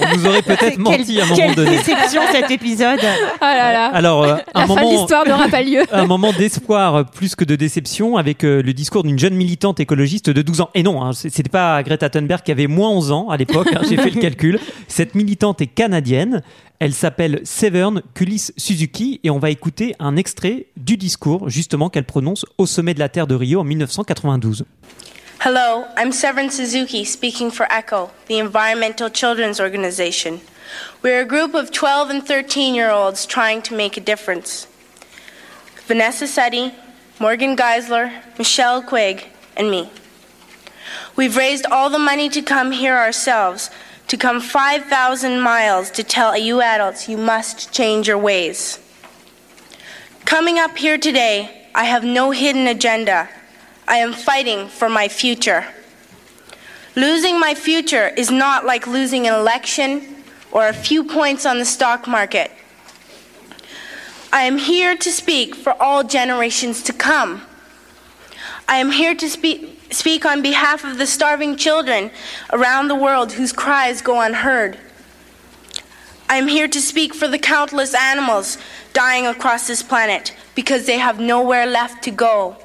On 0.00 0.16
nous 0.16 0.26
aurait 0.26 0.42
peut-être 0.42 0.78
menti 0.78 1.20
à 1.20 1.24
un 1.24 1.26
moment 1.26 1.36
Quelle 1.36 1.54
donné. 1.56 1.70
déception 1.70 2.22
cet 2.30 2.52
épisode. 2.52 3.00
Ah 3.40 3.56
là 3.56 3.72
là. 3.72 3.86
Alors, 3.88 4.22
euh, 4.22 4.36
un 4.54 4.60
La 4.60 4.66
fin 4.68 4.74
de 4.76 4.80
moment, 4.80 4.90
l'histoire 4.92 5.26
n'aura 5.26 5.48
pas 5.48 5.62
lieu. 5.62 5.82
un 5.92 6.06
moment 6.06 6.32
d'espoir 6.32 7.10
plus 7.10 7.34
que 7.34 7.44
de 7.44 7.56
déception 7.56 8.16
avec 8.16 8.44
euh, 8.44 8.62
le 8.62 8.72
discours 8.72 9.02
d'une 9.02 9.18
jeune 9.18 9.34
militante 9.34 9.80
écologiste 9.80 10.30
de 10.30 10.40
12 10.40 10.60
ans. 10.60 10.70
Et 10.74 10.84
non, 10.84 11.02
hein, 11.02 11.12
c'était 11.12 11.48
pas 11.48 11.82
Greta 11.82 12.08
Thunberg 12.08 12.42
qui 12.42 12.52
avait 12.52 12.68
moins 12.68 12.90
11 12.90 13.10
ans 13.10 13.28
à 13.30 13.36
l'époque, 13.36 13.68
hein, 13.74 13.80
j'ai 13.88 13.96
fait 13.96 14.10
le 14.10 14.20
calcul. 14.20 14.60
Cette 14.86 15.16
militante 15.16 15.60
est 15.60 15.66
canadienne. 15.66 16.42
Elle 16.78 16.94
s'appelle 16.94 17.40
Severn 17.44 18.02
Kulis 18.14 18.50
Suzuki 18.56 19.20
et 19.24 19.30
on 19.30 19.38
va 19.38 19.50
écouter 19.50 19.94
un 19.98 20.16
extrait 20.16 20.66
du 20.76 20.96
discours 20.96 21.48
justement 21.48 21.90
qu'elle 21.90 22.04
prononce 22.04 22.44
au 22.58 22.66
sommet 22.66 22.94
de 22.94 22.98
la 23.00 23.08
Terre 23.08 23.26
de 23.26 23.34
Rio 23.34 23.60
en 23.60 23.64
1992. 23.64 24.64
Hello, 25.44 25.88
I'm 25.96 26.12
Severn 26.12 26.50
Suzuki 26.50 27.04
speaking 27.04 27.50
for 27.50 27.66
ECHO, 27.68 28.12
the 28.26 28.38
Environmental 28.38 29.10
Children's 29.10 29.58
Organization. 29.58 30.40
We're 31.02 31.22
a 31.22 31.24
group 31.24 31.52
of 31.54 31.72
12 31.72 32.10
and 32.10 32.24
13 32.24 32.76
year 32.76 32.90
olds 32.90 33.26
trying 33.26 33.60
to 33.62 33.74
make 33.74 33.96
a 33.96 34.00
difference. 34.00 34.68
Vanessa 35.88 36.28
Seti, 36.28 36.72
Morgan 37.18 37.56
Geisler, 37.56 38.22
Michelle 38.38 38.84
Quigg, 38.84 39.26
and 39.56 39.68
me. 39.68 39.90
We've 41.16 41.36
raised 41.36 41.66
all 41.66 41.90
the 41.90 41.98
money 41.98 42.28
to 42.28 42.40
come 42.40 42.70
here 42.70 42.96
ourselves, 42.96 43.68
to 44.06 44.16
come 44.16 44.40
5,000 44.40 45.40
miles 45.40 45.90
to 45.90 46.04
tell 46.04 46.38
you 46.38 46.60
adults 46.60 47.08
you 47.08 47.18
must 47.18 47.72
change 47.72 48.06
your 48.06 48.18
ways. 48.18 48.78
Coming 50.24 50.60
up 50.60 50.76
here 50.76 50.98
today 50.98 51.66
I 51.74 51.86
have 51.86 52.04
no 52.04 52.30
hidden 52.30 52.68
agenda. 52.68 53.28
I 53.92 53.96
am 53.96 54.14
fighting 54.14 54.68
for 54.68 54.88
my 54.88 55.08
future. 55.08 55.66
Losing 56.96 57.38
my 57.38 57.54
future 57.54 58.08
is 58.08 58.30
not 58.30 58.64
like 58.64 58.86
losing 58.86 59.26
an 59.26 59.34
election 59.34 60.24
or 60.50 60.66
a 60.66 60.72
few 60.72 61.04
points 61.04 61.44
on 61.44 61.58
the 61.58 61.66
stock 61.66 62.08
market. 62.08 62.50
I 64.32 64.44
am 64.44 64.56
here 64.56 64.96
to 64.96 65.10
speak 65.12 65.54
for 65.54 65.74
all 65.74 66.04
generations 66.04 66.82
to 66.84 66.94
come. 66.94 67.42
I 68.66 68.78
am 68.78 68.92
here 68.92 69.14
to 69.14 69.28
speak, 69.28 69.92
speak 69.92 70.24
on 70.24 70.40
behalf 70.40 70.84
of 70.84 70.96
the 70.96 71.06
starving 71.06 71.56
children 71.56 72.10
around 72.50 72.88
the 72.88 72.94
world 72.94 73.32
whose 73.32 73.52
cries 73.52 74.00
go 74.00 74.22
unheard. 74.22 74.78
I 76.30 76.36
am 76.36 76.48
here 76.48 76.66
to 76.66 76.80
speak 76.80 77.12
for 77.12 77.28
the 77.28 77.38
countless 77.38 77.94
animals 77.94 78.56
dying 78.94 79.26
across 79.26 79.66
this 79.66 79.82
planet 79.82 80.34
because 80.54 80.86
they 80.86 80.96
have 80.96 81.20
nowhere 81.20 81.66
left 81.66 82.02
to 82.04 82.10
go. 82.10 82.56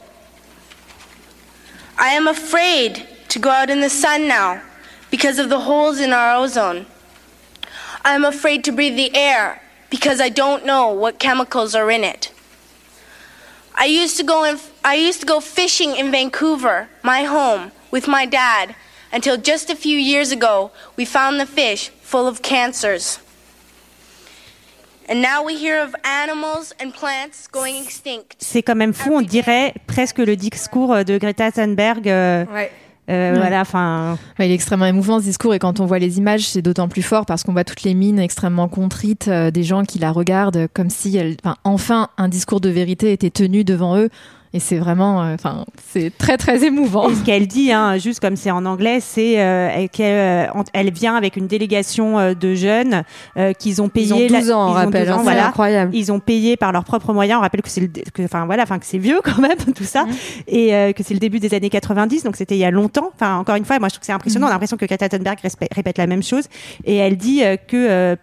I 1.99 2.09
am 2.09 2.27
afraid 2.27 3.07
to 3.29 3.39
go 3.39 3.49
out 3.49 3.71
in 3.71 3.81
the 3.81 3.89
sun 3.89 4.27
now 4.27 4.61
because 5.09 5.39
of 5.39 5.49
the 5.49 5.61
holes 5.61 5.99
in 5.99 6.13
our 6.13 6.35
ozone. 6.35 6.85
I 8.05 8.13
am 8.13 8.23
afraid 8.23 8.63
to 8.65 8.71
breathe 8.71 8.95
the 8.95 9.15
air 9.15 9.61
because 9.89 10.21
I 10.21 10.29
don't 10.29 10.65
know 10.65 10.89
what 10.91 11.17
chemicals 11.17 11.73
are 11.73 11.89
in 11.89 12.03
it. 12.03 12.31
I 13.73 13.85
used 13.85 14.17
to 14.17 14.23
go 14.23 14.43
in, 14.43 14.59
I 14.83 14.95
used 14.95 15.21
to 15.21 15.25
go 15.25 15.39
fishing 15.39 15.95
in 15.95 16.11
Vancouver, 16.11 16.87
my 17.03 17.23
home, 17.23 17.71
with 17.89 18.07
my 18.07 18.25
dad 18.25 18.75
until 19.11 19.37
just 19.37 19.69
a 19.69 19.75
few 19.75 19.97
years 19.97 20.31
ago 20.31 20.71
we 20.95 21.05
found 21.05 21.39
the 21.39 21.45
fish 21.45 21.89
full 22.01 22.27
of 22.27 22.41
cancers. 22.41 23.19
C'est 28.39 28.61
quand 28.61 28.75
même 28.75 28.93
fou, 28.93 29.11
on 29.13 29.21
dirait 29.21 29.73
presque 29.87 30.17
le 30.19 30.35
discours 30.35 31.03
de 31.05 31.17
Greta 31.17 31.51
Thunberg. 31.51 32.07
euh, 32.09 32.43
Ouais. 32.53 32.71
euh, 33.09 33.31
Ouais. 33.33 33.37
Voilà, 33.39 33.61
enfin. 33.61 34.17
Ouais, 34.37 34.47
il 34.47 34.51
est 34.51 34.55
extrêmement 34.55 34.85
émouvant 34.85 35.19
ce 35.19 35.23
discours 35.25 35.53
et 35.53 35.59
quand 35.59 35.79
on 35.79 35.85
voit 35.85 35.99
les 35.99 36.17
images, 36.17 36.41
c'est 36.41 36.61
d'autant 36.61 36.89
plus 36.89 37.03
fort 37.03 37.25
parce 37.25 37.43
qu'on 37.43 37.53
voit 37.53 37.63
toutes 37.63 37.83
les 37.83 37.93
mines 37.93 38.19
extrêmement 38.19 38.67
contrites 38.67 39.29
euh, 39.29 39.49
des 39.49 39.63
gens 39.63 39.83
qui 39.85 39.97
la 39.99 40.11
regardent 40.11 40.67
comme 40.73 40.89
si 40.89 41.15
elle, 41.15 41.37
enfin, 41.43 41.55
enfin 41.63 42.09
un 42.17 42.27
discours 42.27 42.59
de 42.59 42.69
vérité 42.69 43.13
était 43.13 43.29
tenu 43.29 43.63
devant 43.63 43.97
eux. 43.97 44.09
Et 44.53 44.59
c'est 44.59 44.77
vraiment, 44.77 45.21
euh, 45.23 45.33
enfin, 45.35 45.65
c'est 45.91 46.11
très 46.17 46.37
très 46.37 46.63
émouvant. 46.63 47.09
Et 47.09 47.15
ce 47.15 47.23
qu'elle 47.23 47.47
dit, 47.47 47.71
hein, 47.71 47.97
juste 47.97 48.19
comme 48.21 48.35
c'est 48.37 48.49
en 48.51 48.65
anglais, 48.65 48.99
c'est 49.01 49.39
euh, 49.41 49.69
elle- 49.73 49.89
qu'elle 49.89 50.47
euh, 50.55 50.63
elle 50.73 50.91
vient 50.91 51.15
avec 51.15 51.35
une 51.35 51.47
délégation 51.47 52.17
euh, 52.17 52.33
de 52.33 52.55
jeunes 52.55 53.03
euh, 53.37 53.51
qu'ils 53.53 53.81
ont 53.81 53.89
payé. 53.89 54.07
Ils 54.07 54.13
ont 54.13 54.39
12 54.39 54.47
la- 54.49 54.57
ans, 54.57 54.69
on 54.69 54.71
rappelle. 54.71 55.05
12 55.05 55.13
ans, 55.15 55.19
hein, 55.19 55.23
voilà. 55.23 55.47
incroyable. 55.47 55.91
Ils 55.95 56.11
ont 56.11 56.19
payé 56.19 56.55
par 56.55 56.71
leurs 56.71 56.85
propres 56.85 57.13
moyens. 57.13 57.39
On 57.39 57.41
rappelle 57.41 57.61
que 57.61 57.69
c'est 57.69 57.81
le, 57.81 57.89
enfin 58.23 58.45
voilà, 58.45 58.63
enfin 58.63 58.79
que 58.79 58.85
c'est 58.85 58.97
vieux 58.97 59.19
quand 59.23 59.39
même 59.39 59.57
tout 59.75 59.83
ça, 59.83 60.05
Mhm. 60.05 60.11
et 60.47 60.73
euh, 60.75 60.93
que 60.93 61.03
c'est 61.03 61.13
le 61.13 61.19
début 61.19 61.39
des 61.39 61.53
années 61.53 61.69
90, 61.69 62.23
donc 62.23 62.35
c'était 62.37 62.55
il 62.55 62.59
y 62.59 62.65
a 62.65 62.71
longtemps. 62.71 63.11
Enfin 63.15 63.37
encore 63.37 63.55
une 63.55 63.65
fois, 63.65 63.79
moi 63.79 63.89
je 63.89 63.95
trouve 63.95 64.01
que 64.01 64.05
c'est 64.05 64.13
impressionnant. 64.13 64.45
Mhm. 64.45 64.49
On 64.49 64.51
a 64.51 64.55
l'impression 64.55 64.77
que 64.77 64.85
Greta 64.85 65.09
Thunberg 65.09 65.37
répète 65.75 65.97
la 65.97 66.07
même 66.07 66.23
chose, 66.23 66.45
et 66.85 66.95
elle 66.95 67.17
dit 67.17 67.41
que 67.67 67.75
euh, 67.75 68.15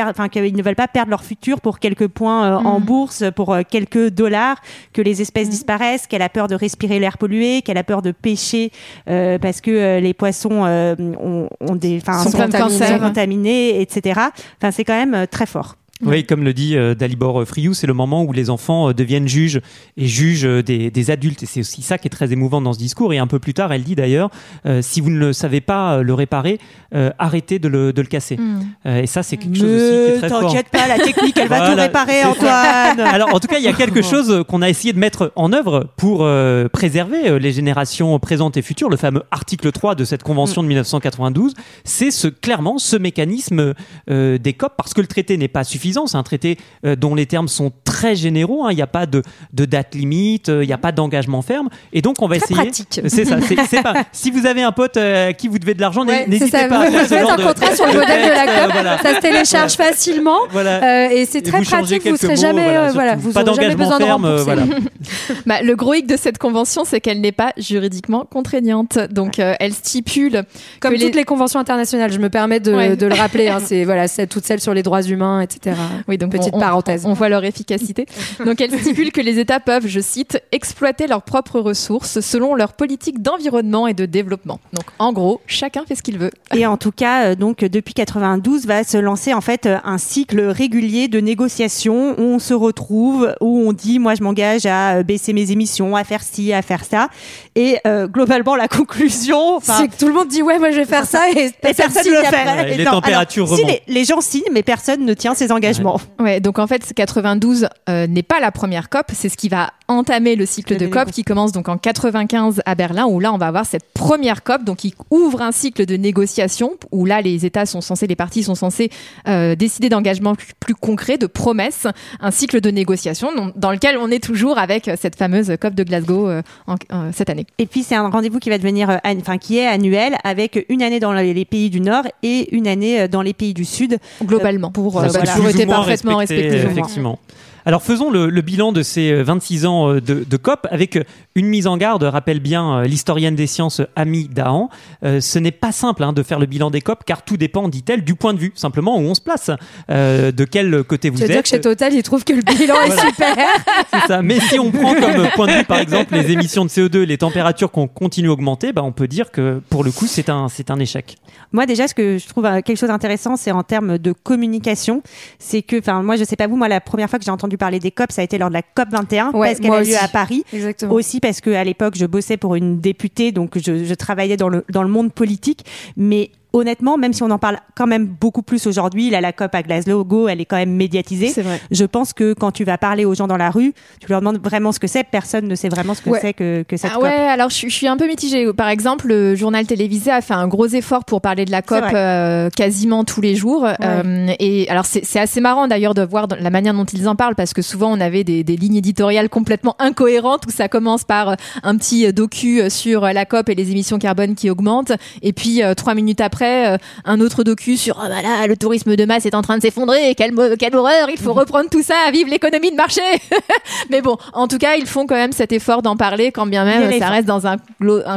Enfin, 0.00 0.28
qu'ils 0.28 0.56
ne 0.56 0.62
veulent 0.62 0.74
pas 0.74 0.88
perdre 0.88 1.10
leur 1.10 1.22
futur 1.24 1.60
pour 1.60 1.78
quelques 1.78 2.08
points 2.08 2.44
euh, 2.46 2.56
en 2.56 2.80
Mhm. 2.80 2.86
bourse, 2.86 3.24
pour 3.36 3.52
euh, 3.52 3.62
quelques 3.68 4.08
dollars, 4.10 4.56
que 4.92 5.02
les 5.02 5.20
espèces 5.20 5.46
Mhm. 5.48 5.52
disparaissent, 5.52 6.06
qu'elle 6.06 6.22
a 6.22 6.28
peur 6.28 6.48
de 6.48 6.54
respirer 6.54 6.98
l'air 6.98 7.18
pollué, 7.18 7.62
qu'elle 7.62 7.78
a 7.78 7.84
peur 7.84 8.00
de 8.02 8.10
pêcher 8.12 8.70
euh, 9.08 9.38
parce 9.38 9.60
que 9.60 9.98
les 10.00 10.14
poissons 10.14 10.62
ont, 10.64 11.48
ont 11.60 11.74
des, 11.76 11.98
enfin, 11.98 12.18
Sont 12.24 12.30
contaminés. 12.30 12.86
sont 12.86 12.98
contaminés, 12.98 13.80
etc. 13.80 14.20
Enfin, 14.58 14.70
c'est 14.70 14.84
quand 14.84 14.94
même 15.06 15.26
très 15.26 15.46
fort. 15.46 15.76
Oui, 16.04 16.24
comme 16.24 16.42
le 16.42 16.52
dit 16.52 16.76
euh, 16.76 16.94
Dalibor 16.94 17.46
Friou, 17.46 17.74
c'est 17.74 17.86
le 17.86 17.94
moment 17.94 18.24
où 18.24 18.32
les 18.32 18.50
enfants 18.50 18.88
euh, 18.88 18.94
deviennent 18.94 19.28
juges 19.28 19.60
et 19.96 20.06
jugent 20.06 20.44
euh, 20.44 20.62
des, 20.62 20.90
des 20.90 21.10
adultes. 21.10 21.42
Et 21.42 21.46
c'est 21.46 21.60
aussi 21.60 21.82
ça 21.82 21.98
qui 21.98 22.08
est 22.08 22.10
très 22.10 22.32
émouvant 22.32 22.60
dans 22.60 22.72
ce 22.72 22.78
discours. 22.78 23.12
Et 23.12 23.18
un 23.18 23.26
peu 23.26 23.38
plus 23.38 23.54
tard, 23.54 23.72
elle 23.72 23.82
dit 23.82 23.94
d'ailleurs, 23.94 24.30
euh, 24.66 24.82
si 24.82 25.00
vous 25.00 25.10
ne 25.10 25.18
le 25.18 25.32
savez 25.32 25.60
pas 25.60 25.98
euh, 25.98 26.02
le 26.02 26.14
réparer, 26.14 26.58
euh, 26.94 27.10
arrêtez 27.18 27.58
de 27.58 27.68
le, 27.68 27.92
de 27.92 28.02
le 28.02 28.08
casser. 28.08 28.36
Mm. 28.36 28.60
Euh, 28.86 29.02
et 29.02 29.06
ça, 29.06 29.22
c'est 29.22 29.36
quelque 29.36 29.56
chose 29.56 29.64
aussi 29.64 29.90
qui 29.90 30.10
est 30.10 30.18
très 30.18 30.28
fort. 30.28 30.40
t'inquiète 30.40 30.68
pas, 30.70 30.88
la 30.88 30.98
technique, 30.98 31.38
elle 31.38 31.48
va 31.48 31.70
tout 31.70 31.76
réparer. 31.76 32.24
Antoine. 32.24 33.00
Alors, 33.12 33.34
en 33.34 33.40
tout 33.40 33.48
cas, 33.48 33.58
il 33.58 33.64
y 33.64 33.68
a 33.68 33.72
quelque 33.72 34.02
chose 34.02 34.44
qu'on 34.48 34.62
a 34.62 34.68
essayé 34.68 34.92
de 34.92 34.98
mettre 34.98 35.32
en 35.36 35.52
œuvre 35.52 35.88
pour 35.96 36.22
euh, 36.22 36.68
préserver 36.68 37.28
euh, 37.28 37.38
les 37.38 37.52
générations 37.52 38.18
présentes 38.18 38.56
et 38.56 38.62
futures. 38.62 38.90
Le 38.90 38.96
fameux 38.96 39.22
article 39.30 39.70
3 39.72 39.94
de 39.94 40.04
cette 40.04 40.22
convention 40.22 40.62
de 40.62 40.68
1992, 40.68 41.54
c'est 41.84 42.10
ce, 42.10 42.28
clairement 42.28 42.78
ce 42.78 42.96
mécanisme 42.96 43.74
euh, 44.10 44.38
des 44.38 44.52
COP, 44.52 44.72
parce 44.76 44.94
que 44.94 45.00
le 45.00 45.06
traité 45.06 45.36
n'est 45.36 45.48
pas 45.48 45.64
suffisant. 45.64 45.91
C'est 46.06 46.16
un 46.16 46.22
traité 46.22 46.58
euh, 46.84 46.96
dont 46.96 47.14
les 47.14 47.26
termes 47.26 47.48
sont 47.48 47.70
très 47.84 48.14
généraux. 48.16 48.64
hein. 48.64 48.68
Il 48.72 48.76
n'y 48.76 48.82
a 48.82 48.86
pas 48.86 49.06
de, 49.06 49.22
de 49.52 49.64
date 49.64 49.94
limite, 49.94 50.48
euh, 50.48 50.64
il 50.64 50.66
n'y 50.66 50.72
a 50.72 50.78
pas 50.78 50.92
d'engagement 50.92 51.42
ferme. 51.42 51.68
Et 51.92 52.02
donc, 52.02 52.16
on 52.22 52.28
va 52.28 52.36
Très 52.36 52.46
essayer. 52.46 52.60
pratique. 52.70 53.00
C'est 53.06 53.24
ça. 53.24 53.40
c'est- 53.40 53.56
c'est 53.68 53.82
pas. 53.82 53.94
Si 54.12 54.30
vous 54.30 54.46
avez 54.46 54.62
un 54.62 54.72
pote 54.72 54.96
euh, 54.96 55.28
à 55.30 55.32
qui 55.32 55.48
vous 55.48 55.58
devez 55.58 55.74
de 55.74 55.80
l'argent, 55.80 56.04
Ouais, 56.06 56.22
c'est 56.24 56.30
n'hésitez 56.30 56.50
ça. 56.58 56.68
pas 56.68 56.80
à 56.80 56.86
Vous 56.86 56.92
faire 56.92 57.02
ce 57.02 57.08
faites 57.08 57.20
genre 57.22 57.32
un 57.32 57.36
de- 57.36 57.42
contrat 57.44 57.74
sur 57.76 57.86
le 57.86 57.92
de 57.92 57.98
modèle 58.00 58.22
de 58.24 58.28
la 58.30 58.42
euh, 58.42 58.62
COP. 58.64 58.72
voilà. 58.72 58.98
Ça 58.98 59.14
se 59.16 59.20
télécharge 59.20 59.72
facilement. 59.72 60.38
Voilà. 60.50 60.82
Euh, 60.82 61.10
et 61.10 61.24
c'est 61.26 61.38
Et 61.38 61.42
très 61.42 61.58
vous 61.58 61.64
pratique, 61.64 62.06
vous 62.06 62.16
serez 62.16 62.34
mots, 62.34 62.40
jamais, 62.40 62.90
voilà, 62.92 63.12
euh, 63.12 63.16
vous 63.18 63.32
pas 63.32 63.42
aurez 63.42 63.54
jamais 63.54 63.74
d'engagement 63.74 63.84
besoin 63.84 63.98
de 63.98 64.04
ferme, 64.04 64.24
euh, 64.24 64.36
rembourser. 64.44 64.44
voilà. 64.66 65.42
Bah, 65.46 65.62
le 65.62 65.74
gros 65.76 65.94
hic 65.94 66.06
de 66.06 66.16
cette 66.16 66.38
convention, 66.38 66.84
c'est 66.84 67.00
qu'elle 67.00 67.20
n'est 67.20 67.32
pas 67.32 67.52
juridiquement 67.56 68.24
contraignante. 68.24 68.98
Donc, 69.10 69.38
euh, 69.38 69.54
elle 69.60 69.72
stipule 69.72 70.44
Comme 70.80 70.96
toutes 70.96 71.14
les... 71.14 71.24
conventions 71.24 71.60
internationales, 71.60 72.12
je 72.12 72.18
me 72.18 72.28
permets 72.28 72.60
de, 72.60 72.72
Ouais. 72.72 72.96
de 72.96 73.06
le 73.06 73.14
rappeler. 73.14 73.48
hein, 73.48 73.58
c'est 73.64 73.84
voilà, 73.84 74.08
c'est 74.08 74.26
toutes 74.26 74.44
celles 74.44 74.60
sur 74.60 74.74
les 74.74 74.82
droits 74.82 75.02
humains, 75.02 75.40
etc. 75.40 75.76
Oui, 76.08 76.18
donc 76.18 76.32
Petite 76.32 76.54
on, 76.54 76.60
parenthèse. 76.60 77.06
On, 77.06 77.12
voit 77.12 77.28
leur 77.28 77.44
efficacité. 77.44 78.06
Donc 78.44 78.60
elle 78.60 78.78
stipule 78.78 79.12
que 79.12 79.20
les 79.20 79.38
États 79.38 79.60
peuvent, 79.60 79.86
je 79.86 80.00
cite, 80.00 80.42
exploiter 80.52 81.06
leurs 81.06 81.22
propres 81.22 81.60
ressources 81.60 82.20
selon 82.20 82.54
leur 82.54 82.72
politique 82.72 83.22
d'environnement 83.22 83.86
et 83.86 83.94
de 83.94 84.06
développement. 84.06 84.60
Donc 84.72 84.86
en 84.98 85.12
gros, 85.12 85.40
chacun 85.46 85.84
fait 85.86 85.94
ce 85.94 86.02
qu'il 86.02 86.18
veut. 86.18 86.32
Et 86.54 86.66
en 86.66 86.76
tout 86.76 86.92
cas, 86.92 87.26
euh, 87.26 87.34
donc 87.34 87.60
depuis 87.64 87.94
92, 87.94 88.66
va 88.66 88.84
se 88.84 88.96
lancer 88.98 89.32
en 89.34 89.40
fait 89.40 89.66
euh, 89.66 89.78
un 89.84 89.98
cycle 89.98 90.40
régulier 90.40 91.08
de 91.08 91.20
négociations 91.20 92.14
où 92.18 92.22
on 92.22 92.38
se 92.38 92.54
retrouve, 92.54 93.34
où 93.40 93.64
on 93.66 93.72
dit 93.72 93.98
moi 93.98 94.14
je 94.14 94.22
m'engage 94.22 94.66
à 94.66 94.96
euh, 94.96 95.02
baisser 95.02 95.32
mes 95.32 95.50
émissions, 95.50 95.96
à 95.96 96.04
faire 96.04 96.22
ci, 96.22 96.52
à 96.52 96.62
faire 96.62 96.84
ça. 96.84 97.08
Et 97.54 97.78
euh, 97.86 98.06
globalement, 98.08 98.56
la 98.56 98.68
conclusion, 98.82 99.60
C'est 99.60 99.88
que 99.88 99.96
tout 99.96 100.08
le 100.08 100.14
monde 100.14 100.28
dit 100.28 100.42
ouais, 100.42 100.58
moi 100.58 100.70
je 100.70 100.76
vais 100.76 100.84
faire 100.84 101.06
ça 101.06 101.30
et 101.30 101.46
et 101.46 101.74
personne 101.74 102.04
ne 102.06 102.10
le 102.10 102.24
fait. 102.24 102.44
Ouais, 102.44 102.72
Et 102.72 102.76
les 102.78 102.84
non, 102.84 102.92
températures 102.92 103.46
alors, 103.46 103.58
si 103.58 103.64
les, 103.64 103.82
les 103.88 104.04
gens 104.04 104.20
signent, 104.20 104.42
mais 104.52 104.62
personne 104.62 105.04
ne 105.04 105.14
tient 105.14 105.34
ses 105.34 105.52
engagements. 105.52 106.00
Ouais, 106.18 106.40
donc 106.40 106.58
en 106.58 106.66
fait, 106.66 106.92
92 106.94 107.68
euh, 107.88 108.06
n'est 108.06 108.22
pas 108.22 108.40
la 108.40 108.52
première 108.52 108.88
COP, 108.88 109.06
c'est 109.12 109.28
ce 109.28 109.36
qui 109.36 109.48
va 109.48 109.70
entamer 109.88 110.36
le 110.36 110.46
cycle 110.46 110.76
de 110.76 110.86
COP 110.86 111.10
qui 111.10 111.22
commence 111.24 111.52
donc 111.52 111.68
en 111.68 111.76
95 111.76 112.62
à 112.64 112.74
Berlin, 112.74 113.06
où 113.06 113.20
là 113.20 113.32
on 113.32 113.38
va 113.38 113.46
avoir 113.48 113.66
cette 113.66 113.92
première 113.92 114.42
COP, 114.42 114.64
donc 114.64 114.78
qui 114.78 114.94
ouvre 115.10 115.42
un 115.42 115.52
cycle 115.52 115.84
de 115.86 115.96
négociation, 116.42 116.72
où 116.90 117.06
là 117.06 117.20
les 117.22 117.46
États 117.46 117.66
sont 117.66 117.80
censés, 117.80 118.06
les 118.06 118.16
partis 118.16 118.42
sont 118.42 118.54
censés 118.54 118.90
euh, 119.28 119.54
décider 119.54 119.88
d'engagements 119.88 120.34
plus, 120.34 120.48
plus 120.58 120.74
concrets, 120.74 121.18
de 121.18 121.26
promesses, 121.26 121.86
un 122.20 122.30
cycle 122.30 122.60
de 122.60 122.70
négociation 122.70 123.30
dans, 123.56 123.70
lequel 123.70 123.96
on 123.98 124.10
est 124.10 124.22
toujours 124.22 124.58
avec 124.58 124.90
cette 125.00 125.16
fameuse 125.16 125.52
COP 125.60 125.74
de 125.74 125.84
Glasgow 125.84 126.28
euh, 126.28 126.42
en- 126.66 126.74
euh, 126.92 127.10
cette 127.12 127.30
année. 127.30 127.46
Et 127.58 127.66
puis 127.66 127.82
c'est 127.82 127.94
un 127.94 128.08
rendez-vous 128.08 128.38
qui 128.38 128.50
va 128.50 128.58
devenir, 128.58 128.90
euh, 128.90 128.96
enfin 129.04 129.38
qui 129.38 129.58
est 129.58 129.66
annuel, 129.66 130.16
avec 130.24 130.64
une 130.68 130.82
année 130.82 131.00
dans 131.00 131.12
les 131.12 131.44
pays 131.44 131.70
du 131.70 131.80
Nord 131.80 132.04
et 132.22 132.54
une 132.54 132.66
année 132.66 133.08
dans 133.08 133.22
les 133.22 133.32
pays 133.34 133.54
du 133.54 133.64
Sud. 133.64 133.98
Globalement. 134.22 134.70
pour, 134.70 134.98
euh, 135.00 135.06
voilà. 135.08 135.32
toujours 135.32 135.48
été 135.48 135.66
parfaitement 135.66 136.16
respecté, 136.16 136.48
respecté. 136.48 136.70
effectivement. 136.72 137.18
Alors 137.64 137.82
faisons 137.82 138.10
le, 138.10 138.28
le 138.28 138.40
bilan 138.40 138.72
de 138.72 138.82
ces 138.82 139.10
euh, 139.12 139.22
26 139.22 139.66
ans 139.66 139.88
euh, 139.88 140.00
de, 140.00 140.24
de 140.28 140.36
COP 140.36 140.66
avec 140.70 140.96
euh, 140.96 141.04
une 141.34 141.46
mise 141.46 141.66
en 141.66 141.76
garde, 141.76 142.02
rappelle 142.02 142.40
bien 142.40 142.78
euh, 142.78 142.84
l'historienne 142.84 143.36
des 143.36 143.46
sciences 143.46 143.80
euh, 143.80 143.86
Ami 143.96 144.28
Dahan. 144.28 144.68
Euh, 145.04 145.20
ce 145.20 145.38
n'est 145.38 145.50
pas 145.52 145.70
simple 145.72 146.02
hein, 146.02 146.12
de 146.12 146.22
faire 146.22 146.38
le 146.40 146.46
bilan 146.46 146.70
des 146.70 146.80
COP 146.80 147.04
car 147.04 147.22
tout 147.22 147.36
dépend, 147.36 147.68
dit-elle, 147.68 148.02
du 148.04 148.14
point 148.14 148.34
de 148.34 148.38
vue, 148.38 148.52
simplement 148.56 148.96
où 148.98 149.02
on 149.02 149.14
se 149.14 149.20
place, 149.20 149.50
euh, 149.90 150.32
de 150.32 150.44
quel 150.44 150.82
côté 150.84 151.08
vous 151.10 151.22
êtes. 151.22 151.30
dire 151.30 151.42
que 151.42 151.48
chez 151.48 151.60
Total, 151.60 151.92
ils 151.94 152.02
trouvent 152.02 152.24
que 152.24 152.32
le 152.32 152.42
bilan 152.42 152.74
est 152.84 152.86
Voilà. 152.92 153.02
super. 153.06 153.36
C'est 153.92 154.06
ça. 154.08 154.22
Mais 154.22 154.40
si 154.40 154.58
on 154.58 154.70
prend 154.70 154.94
comme 154.94 155.28
point 155.34 155.46
de 155.46 155.52
vue, 155.52 155.64
par 155.64 155.78
exemple, 155.78 156.14
les 156.14 156.32
émissions 156.32 156.64
de 156.64 156.70
CO2, 156.70 157.02
les 157.02 157.18
températures 157.18 157.70
qu'on 157.70 157.86
continue 157.86 158.28
à 158.28 158.32
augmenter, 158.32 158.72
bah, 158.72 158.82
on 158.84 158.92
peut 158.92 159.08
dire 159.08 159.30
que 159.30 159.60
pour 159.70 159.84
le 159.84 159.90
coup, 159.92 160.06
c'est 160.06 160.28
un, 160.28 160.48
c'est 160.48 160.70
un 160.70 160.78
échec. 160.78 161.16
Moi 161.52 161.66
déjà, 161.66 161.86
ce 161.86 161.94
que 161.94 162.18
je 162.18 162.26
trouve 162.28 162.46
euh, 162.46 162.60
quelque 162.60 162.76
chose 162.78 162.88
d'intéressant, 162.88 163.36
c'est 163.36 163.52
en 163.52 163.62
termes 163.62 163.98
de 163.98 164.12
communication, 164.12 165.02
c'est 165.38 165.62
que, 165.62 165.78
enfin 165.78 166.02
moi 166.02 166.16
je 166.16 166.24
sais 166.24 166.36
pas 166.36 166.46
vous, 166.46 166.56
moi 166.56 166.68
la 166.68 166.80
première 166.80 167.08
fois 167.10 167.18
que 167.18 167.24
j'ai 167.24 167.30
entendu 167.30 167.51
parler 167.56 167.78
des 167.78 167.90
COP, 167.90 168.12
ça 168.12 168.22
a 168.22 168.24
été 168.24 168.38
lors 168.38 168.48
de 168.48 168.54
la 168.54 168.62
COP 168.62 168.88
21 168.90 169.30
Ouais, 169.32 169.48
parce 169.48 169.60
qu'elle 169.60 169.72
a 169.72 169.76
lieu 169.82 169.82
aussi. 169.82 169.94
à 169.96 170.08
Paris. 170.08 170.44
Exactement. 170.52 170.92
Aussi 170.94 171.20
parce 171.20 171.40
que 171.40 171.50
à 171.50 171.64
l'époque 171.64 171.94
je 171.96 172.06
bossais 172.06 172.36
pour 172.36 172.54
une 172.54 172.80
députée, 172.80 173.32
donc 173.32 173.58
je, 173.58 173.84
je 173.84 173.94
travaillais 173.94 174.36
dans 174.36 174.48
le 174.48 174.64
dans 174.70 174.82
le 174.82 174.88
monde 174.88 175.12
politique, 175.12 175.64
mais 175.96 176.30
honnêtement, 176.52 176.98
même 176.98 177.12
si 177.12 177.22
on 177.22 177.30
en 177.30 177.38
parle 177.38 177.58
quand 177.74 177.86
même 177.86 178.06
beaucoup 178.06 178.42
plus 178.42 178.66
aujourd'hui, 178.66 179.10
là, 179.10 179.20
la 179.20 179.32
COP 179.32 179.54
à 179.54 179.62
Glasgow, 179.62 180.28
elle 180.28 180.40
est 180.40 180.44
quand 180.44 180.56
même 180.56 180.72
médiatisée. 180.74 181.32
Vrai. 181.42 181.60
Je 181.70 181.84
pense 181.84 182.12
que 182.12 182.32
quand 182.34 182.50
tu 182.52 182.64
vas 182.64 182.78
parler 182.78 183.04
aux 183.04 183.14
gens 183.14 183.26
dans 183.26 183.36
la 183.36 183.50
rue, 183.50 183.72
tu 184.00 184.08
leur 184.08 184.20
demandes 184.20 184.38
vraiment 184.42 184.72
ce 184.72 184.78
que 184.78 184.86
c'est, 184.86 185.04
personne 185.04 185.46
ne 185.48 185.54
sait 185.54 185.68
vraiment 185.68 185.94
ce 185.94 186.02
que 186.02 186.10
Ouais. 186.10 186.18
c'est 186.20 186.32
que, 186.34 186.62
que 186.68 186.76
cette 186.76 186.90
Ah 186.92 186.96
COP. 186.96 187.04
ouais, 187.04 187.10
alors 187.10 187.48
je, 187.50 187.54
suis- 187.54 187.70
je 187.70 187.74
suis 187.74 187.88
un 187.88 187.96
peu 187.96 188.06
mitigée. 188.06 188.52
Par 188.52 188.68
exemple, 188.68 189.06
le 189.08 189.34
journal 189.34 189.66
télévisé 189.66 190.10
a 190.10 190.20
fait 190.20 190.34
un 190.34 190.48
gros 190.48 190.66
effort 190.66 191.04
pour 191.04 191.20
parler 191.20 191.44
de 191.44 191.50
la 191.50 191.62
COP 191.62 191.84
euh, 191.94 192.50
quasiment 192.50 193.04
tous 193.04 193.20
les 193.20 193.34
jours. 193.34 193.66
Euh, 193.80 194.28
et 194.38 194.68
alors 194.68 194.84
c'est 194.86 195.18
assez 195.18 195.40
marrant 195.40 195.68
d'ailleurs 195.68 195.94
de 195.94 196.02
voir 196.02 196.26
la 196.38 196.50
manière 196.50 196.74
dont 196.74 196.84
ils 196.84 197.08
en 197.08 197.16
parlent 197.16 197.34
parce 197.34 197.54
que 197.54 197.62
souvent 197.62 197.90
on 197.92 198.00
avait 198.00 198.24
des, 198.24 198.44
des 198.44 198.56
lignes 198.56 198.76
éditoriales 198.76 199.28
complètement 199.28 199.74
incohérentes 199.78 200.46
où 200.46 200.50
ça 200.50 200.68
commence 200.68 201.04
par 201.04 201.30
euh, 201.30 201.34
un 201.62 201.76
petit 201.76 202.12
docu 202.12 202.60
sur 202.68 203.02
la 203.02 203.24
COP 203.24 203.48
et 203.48 203.54
les 203.54 203.70
émissions 203.70 203.98
carbone 203.98 204.34
qui 204.34 204.50
augmentent 204.50 204.92
et 205.22 205.32
puis 205.32 205.62
euh, 205.62 205.74
trois 205.74 205.94
minutes 205.94 206.20
après 206.20 206.41
euh, 206.44 206.76
un 207.04 207.20
autre 207.20 207.44
docu 207.44 207.76
sur 207.76 207.98
ah 208.00 208.08
bah 208.08 208.22
là 208.22 208.46
le 208.46 208.56
tourisme 208.56 208.96
de 208.96 209.04
masse 209.04 209.26
est 209.26 209.34
en 209.34 209.42
train 209.42 209.56
de 209.56 209.62
s'effondrer 209.62 210.14
quelle, 210.14 210.32
quelle 210.58 210.76
horreur 210.76 211.08
il 211.10 211.18
faut 211.18 211.32
reprendre 211.42 211.68
tout 211.70 211.82
ça 211.82 211.94
vive 212.12 212.28
l'économie 212.28 212.70
de 212.70 212.76
marché 212.76 213.02
mais 213.90 214.02
bon 214.02 214.16
en 214.32 214.48
tout 214.48 214.58
cas 214.58 214.76
ils 214.76 214.86
font 214.86 215.06
quand 215.06 215.14
même 215.14 215.32
cet 215.32 215.52
effort 215.52 215.82
d'en 215.82 215.96
parler 215.96 216.32
quand 216.32 216.46
bien 216.46 216.64
même 216.64 216.98
ça 216.98 217.08
reste 217.08 217.26
dans 217.26 217.46
un, 217.46 217.56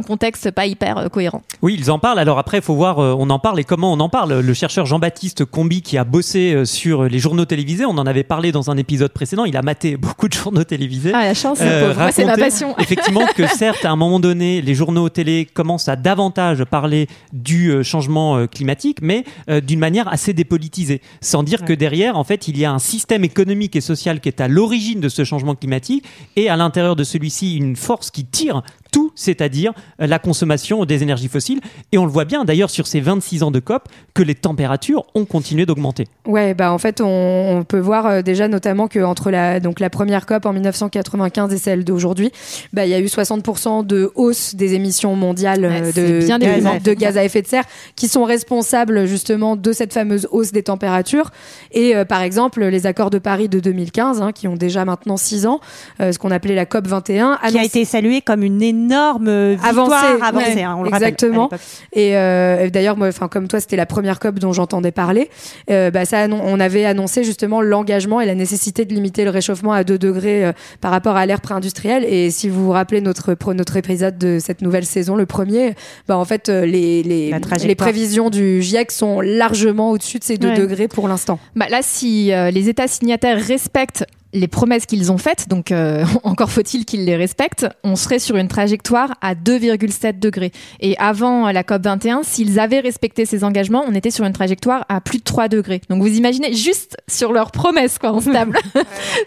contexte 0.02 0.52
pas 0.52 0.66
hyper 0.66 0.98
euh, 0.98 1.10
cohérent 1.10 1.42
Oui, 1.62 1.76
ils 1.78 1.92
en 1.92 2.00
parlent. 2.00 2.20
Alors 2.20 2.38
après, 2.38 2.58
il 2.58 2.64
faut 2.64 2.76
voir, 2.76 3.00
euh, 3.00 3.16
on 3.18 3.30
en 3.30 3.40
parle 3.40 3.60
et 3.60 3.64
comment 3.64 3.92
on 3.92 4.00
en 4.00 4.10
parle. 4.10 4.40
Le 4.40 4.54
chercheur 4.54 4.86
Jean-Baptiste 4.86 5.46
Combi, 5.46 5.82
qui 5.82 5.98
a 5.98 6.04
bossé 6.04 6.54
euh, 6.54 6.66
sur 6.66 7.04
les 7.04 7.20
journaux 7.20 7.46
télévisés, 7.46 7.86
on 7.86 7.98
en 7.98 8.06
avait 8.06 8.24
parlé 8.24 8.52
dans 8.52 8.70
un 8.70 8.78
épisode 8.78 9.12
précédent. 9.12 9.46
Il 9.46 9.58
a 9.58 9.62
maté 9.62 9.98
beaucoup 10.06 10.28
de 10.28 10.34
journaux 10.34 10.64
télévisés. 10.64 11.12
ah 11.14 11.26
la 11.26 11.34
chance 11.34 11.60
Euh. 11.62 11.94
Moi, 11.96 12.12
c'est 12.12 12.26
ma 12.26 12.38
passion 12.38 12.76
Effectivement, 12.80 13.26
que 13.36 13.48
certes, 13.48 13.86
à 13.86 13.92
un 13.92 13.96
moment 13.96 14.20
donné, 14.20 14.62
les 14.62 14.76
journaux 14.76 15.10
télé 15.10 15.48
commencent 15.52 15.88
à 15.88 15.96
davantage 15.96 16.64
parler 16.66 17.08
du 17.34 17.70
euh, 17.70 17.84
changement 18.16 18.38
euh, 18.38 18.48
climatique, 18.48 19.00
mais 19.02 19.24
euh, 19.50 19.62
d'une 19.62 19.80
manière 19.80 20.08
assez 20.08 20.34
dépolitisée. 20.34 21.02
Sans 21.22 21.44
dire 21.44 21.66
que 21.66 21.74
derrière, 21.74 22.18
en 22.18 22.24
fait, 22.24 22.48
il 22.48 22.58
y 22.58 22.66
a 22.66 22.72
un 22.72 22.80
système 22.80 23.24
économique 23.24 23.76
et 23.76 23.82
social 23.82 24.20
qui 24.20 24.30
est 24.30 24.42
à 24.42 24.48
l'origine 24.48 25.02
de 25.02 25.10
ce 25.10 25.24
changement 25.24 25.56
climatique 25.56 26.06
et 26.36 26.50
à 26.50 26.56
l'intérieur 26.56 26.96
de 26.96 27.04
celui-ci, 27.04 27.58
une 27.58 27.76
force 27.76 28.12
qui 28.12 28.26
tire 28.26 28.64
tout, 28.96 29.12
c'est-à-dire 29.16 29.74
la 30.00 30.20
consommation 30.20 30.86
des 30.86 31.04
énergies 31.04 31.28
fossiles. 31.28 31.60
Et 31.92 31.98
on 31.98 32.06
le 32.06 32.12
voit 32.12 32.24
bien 32.24 32.46
d'ailleurs 32.46 32.70
sur 32.70 32.88
ces 32.88 33.02
26 33.02 33.44
ans 33.44 33.52
de 33.52 33.60
COP 33.60 33.90
que 34.14 34.24
les 34.24 34.36
températures 34.36 35.04
ont 35.16 35.26
continué 35.26 35.66
d'augmenter. 35.66 36.08
Ouais, 36.26 36.54
bah 36.54 36.72
en 36.72 36.78
fait, 36.78 37.02
on, 37.02 37.58
on 37.58 37.64
peut 37.66 37.80
voir 37.80 38.06
euh, 38.06 38.22
déjà 38.22 38.48
notamment 38.48 38.88
que 38.88 39.00
entre 39.00 39.32
la 39.32 39.60
donc 39.60 39.82
la 39.82 39.90
première 39.90 40.26
COP 40.26 40.46
en 40.46 40.54
1995 40.54 41.54
et 41.54 41.58
celle 41.58 41.84
d'aujourd'hui, 41.84 42.32
bah 42.72 42.86
il 42.86 42.92
y 42.92 42.94
a 42.94 43.00
eu 43.00 43.06
60% 43.06 43.86
de 43.86 44.12
hausse 44.16 44.56
des 44.56 44.74
émissions 44.76 45.16
mondiales 45.16 45.66
Ouais, 45.68 45.82
euh, 45.82 46.20
de, 46.22 46.26
bien 46.26 46.40
de, 46.40 46.94
gaz 46.94 47.18
à 47.18 47.24
effet 47.24 47.42
de 47.42 47.48
serre 47.48 47.66
qui 47.96 48.08
sont 48.08 48.24
responsables 48.24 49.06
justement 49.06 49.56
de 49.56 49.72
cette 49.72 49.94
fameuse 49.94 50.28
hausse 50.32 50.52
des 50.52 50.64
températures. 50.64 51.32
Et 51.72 51.96
euh, 51.96 52.06
par 52.06 52.22
exemple, 52.22 52.64
les 52.64 52.86
accords 52.86 53.10
de 53.10 53.20
Paris 53.20 53.50
de 53.50 53.60
2015, 53.60 54.22
hein, 54.22 54.32
qui 54.32 54.48
ont 54.48 54.56
déjà 54.56 54.86
maintenant 54.86 55.18
6 55.18 55.46
ans, 55.46 55.60
euh, 56.00 56.12
ce 56.12 56.20
qu'on 56.20 56.32
appelait 56.32 56.56
la 56.56 56.66
COP 56.66 56.88
21, 56.88 57.40
qui 57.50 57.60
a 57.60 57.64
été 57.64 57.86
salué 57.86 58.22
comme 58.22 58.44
une 58.44 58.62
énorme 58.62 58.85
victoire 58.90 59.16
Avancée, 59.64 60.22
avancée, 60.22 60.56
ouais, 60.56 60.64
hein, 60.64 60.76
on 60.78 60.84
le 60.84 60.90
exactement. 60.90 61.44
l'époque. 61.44 61.60
Et 61.94 62.16
euh, 62.18 62.70
d'ailleurs, 62.70 62.98
moi, 62.98 63.08
enfin 63.08 63.28
comme 63.28 63.48
toi, 63.48 63.60
c'était 63.60 63.76
la 63.76 63.86
première 63.86 64.20
COP 64.20 64.40
dont 64.40 64.54
j'entendais 64.54 64.92
parler. 64.92 65.30
Euh, 65.70 65.92
bah, 65.92 66.06
ça, 66.06 66.28
on 66.30 66.60
avait 66.60 66.86
annoncé 66.86 67.24
justement 67.24 67.62
l'engagement 67.62 68.22
et 68.22 68.26
la 68.26 68.36
nécessité 68.36 68.86
de 68.86 68.94
limiter 68.94 69.24
le 69.24 69.30
réchauffement 69.30 69.72
à 69.74 69.84
2 69.84 69.98
degrés 69.98 70.46
euh, 70.46 70.52
par 70.82 70.92
rapport 70.92 71.16
à 71.16 71.26
l'ère 71.26 71.42
pré-industrielle. 71.42 72.06
Et 72.06 72.32
si 72.32 72.50
vous 72.50 72.64
vous 72.66 72.72
rappelez 72.72 73.02
notre 73.02 73.36
notre 73.54 73.78
épisode 73.78 74.18
de 74.18 74.40
cette 74.40 74.62
nouvelle 74.62 74.86
saison, 74.86 75.16
le 75.16 75.26
premier, 75.26 75.76
bah 76.08 76.18
en 76.18 76.26
fait, 76.26 76.50
euh, 76.50 76.66
les 76.66 77.04
les, 77.04 77.32
les 77.64 77.76
prévisions 77.76 78.30
du 78.30 78.62
GIEC 78.62 78.92
sont 78.92 79.22
largement 79.22 79.92
au-dessus 79.92 80.20
de 80.20 80.24
ces 80.24 80.38
2 80.38 80.46
Ouais. 80.50 80.58
degrés 80.58 80.88
pour 80.88 81.08
l'instant. 81.08 81.40
Bah 81.56 81.66
là, 81.70 81.80
si 81.82 82.32
euh, 82.32 82.52
les 82.52 82.70
États 82.70 82.88
signataires 82.88 83.42
respectent 83.42 84.06
les 84.36 84.48
promesses 84.48 84.86
qu'ils 84.86 85.12
ont 85.12 85.18
faites, 85.18 85.48
donc 85.50 85.72
euh, 85.72 86.06
encore 86.24 86.52
faut-il 86.52 86.86
qu'ils 86.86 87.06
les 87.06 87.16
respectent, 87.16 87.66
on 87.84 87.96
serait 87.96 88.20
sur 88.20 88.36
une 88.36 88.48
trajectoire 88.48 89.16
à 89.22 89.34
2,7 89.34 90.20
degrés. 90.20 90.52
Et 90.80 90.98
avant 90.98 91.52
la 91.52 91.64
COP 91.64 91.84
21, 91.84 92.24
s'ils 92.24 92.60
avaient 92.60 92.82
respecté 92.82 93.26
ces 93.26 93.44
engagements, 93.44 93.84
on 93.88 93.94
était 93.96 94.12
sur 94.12 94.26
une 94.26 94.34
trajectoire 94.34 94.86
à 94.90 95.02
plus 95.02 95.20
de 95.20 95.24
3 95.24 95.48
degrés. 95.48 95.82
Donc 95.90 96.02
vous 96.02 96.16
imaginez, 96.16 96.54
juste 96.54 96.98
sur 97.08 97.32
leurs 97.32 97.52
promesses, 97.52 97.98
quoi, 97.98 98.14
on 98.14 98.22
se 98.22 98.30
table. 98.30 98.58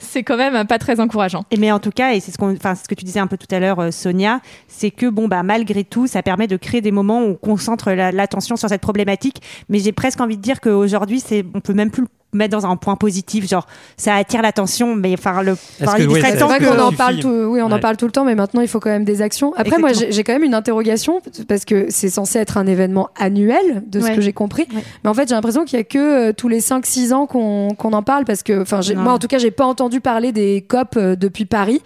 C'est 0.01 0.23
quand 0.23 0.37
même 0.37 0.67
pas 0.67 0.79
très 0.79 1.01
encourageant. 1.01 1.45
Et 1.51 1.57
mais 1.57 1.73
en 1.73 1.79
tout 1.81 1.91
cas, 1.91 2.13
et 2.13 2.21
c'est 2.21 2.31
ce, 2.31 2.39
qu'on, 2.39 2.53
enfin, 2.53 2.75
c'est 2.75 2.85
ce 2.85 2.89
que 2.89 2.95
tu 2.95 3.05
disais 3.05 3.21
un 3.21 3.27
peu 3.27 3.37
tout 3.39 3.53
à 3.55 3.59
l'heure, 3.59 3.81
euh, 3.81 3.91
Sonia, 3.91 4.41
c'est 4.69 4.91
que 4.91 5.07
bon 5.07 5.27
bah 5.29 5.43
malgré 5.43 5.85
tout, 5.85 6.07
ça 6.07 6.23
permet 6.23 6.47
de 6.47 6.57
créer 6.57 6.81
des 6.81 6.93
moments 6.93 7.23
où 7.23 7.29
on 7.31 7.35
concentre 7.35 7.91
la- 7.93 8.13
l'attention 8.13 8.57
sur 8.57 8.69
cette 8.69 8.83
problématique. 8.83 9.41
Mais 9.69 9.79
j'ai 9.79 9.93
presque 9.93 10.21
envie 10.21 10.37
de 10.37 10.43
dire 10.43 10.61
qu'aujourd'hui, 10.61 11.21
c'est, 11.21 11.45
on 11.55 11.61
peut 11.61 11.73
même 11.73 11.91
plus 11.91 12.03
le 12.03 12.09
mettre 12.35 12.57
dans 12.59 12.67
un 12.67 12.77
point 12.77 12.97
positif, 12.97 13.49
genre 13.49 13.67
ça 13.97 14.15
attire 14.15 14.43
l'attention, 14.43 14.95
mais 14.95 15.15
enfin 15.15 15.43
le, 15.43 15.55
serait 15.55 15.87
ça- 15.87 15.97
C'est 15.97 16.37
vrai 16.45 16.59
que 16.59 16.65
qu'on 16.67 16.75
ça 16.77 16.87
en 16.87 16.93
parle 16.93 17.19
tout, 17.21 17.29
oui, 17.29 17.61
on 17.63 17.71
en 17.73 17.79
parle 17.79 17.97
tout 17.97 18.05
le 18.05 18.13
temps, 18.13 18.25
mais 18.25 18.35
maintenant 18.35 18.61
il 18.61 18.69
faut 18.69 18.81
quand 18.81 18.91
même 18.91 19.05
des 19.05 19.23
actions. 19.23 19.55
Après, 19.57 19.79
moi, 19.79 19.89
Exactement. 19.91 20.11
j'ai 20.13 20.17
j'ai 20.19 20.25
quand 20.25 20.33
même 20.35 20.45
une 20.45 20.55
interrogation 20.55 21.21
parce 21.49 21.65
que 21.65 21.87
c'est 21.89 22.11
censé 22.11 22.39
être 22.39 22.59
un 22.59 22.67
événement 22.67 23.09
annuel, 23.19 23.83
de 23.87 24.01
ce 24.01 24.11
que 24.11 24.21
j'ai 24.21 24.33
compris. 24.33 24.67
Ouais. 24.75 24.83
Mais 25.05 25.11
en 25.11 25.15
fait, 25.15 25.29
j'ai 25.29 25.35
l'impression 25.35 25.65
qu'il 25.65 25.79
y 25.79 25.81
a 25.81 25.85
que 25.85 26.29
euh, 26.29 26.33
tous 26.33 26.49
les 26.49 26.61
5-6 26.61 27.13
ans 27.15 27.27
qu'on 27.27 27.75
qu'on 27.75 27.93
en 27.93 28.03
parle 28.03 28.25
parce 28.25 28.43
que, 28.43 28.61
enfin, 28.63 28.81
moi, 28.97 29.13
en 29.15 29.19
tout 29.19 29.29
cas, 29.29 29.39
j'ai 29.39 29.51
pas 29.51 29.65
entendu 29.65 30.01
parler 30.01 30.33
des 30.33 30.63
COP 30.69 30.97
euh, 30.97 31.17
depuis 31.17 31.45
Paris. 31.47 31.81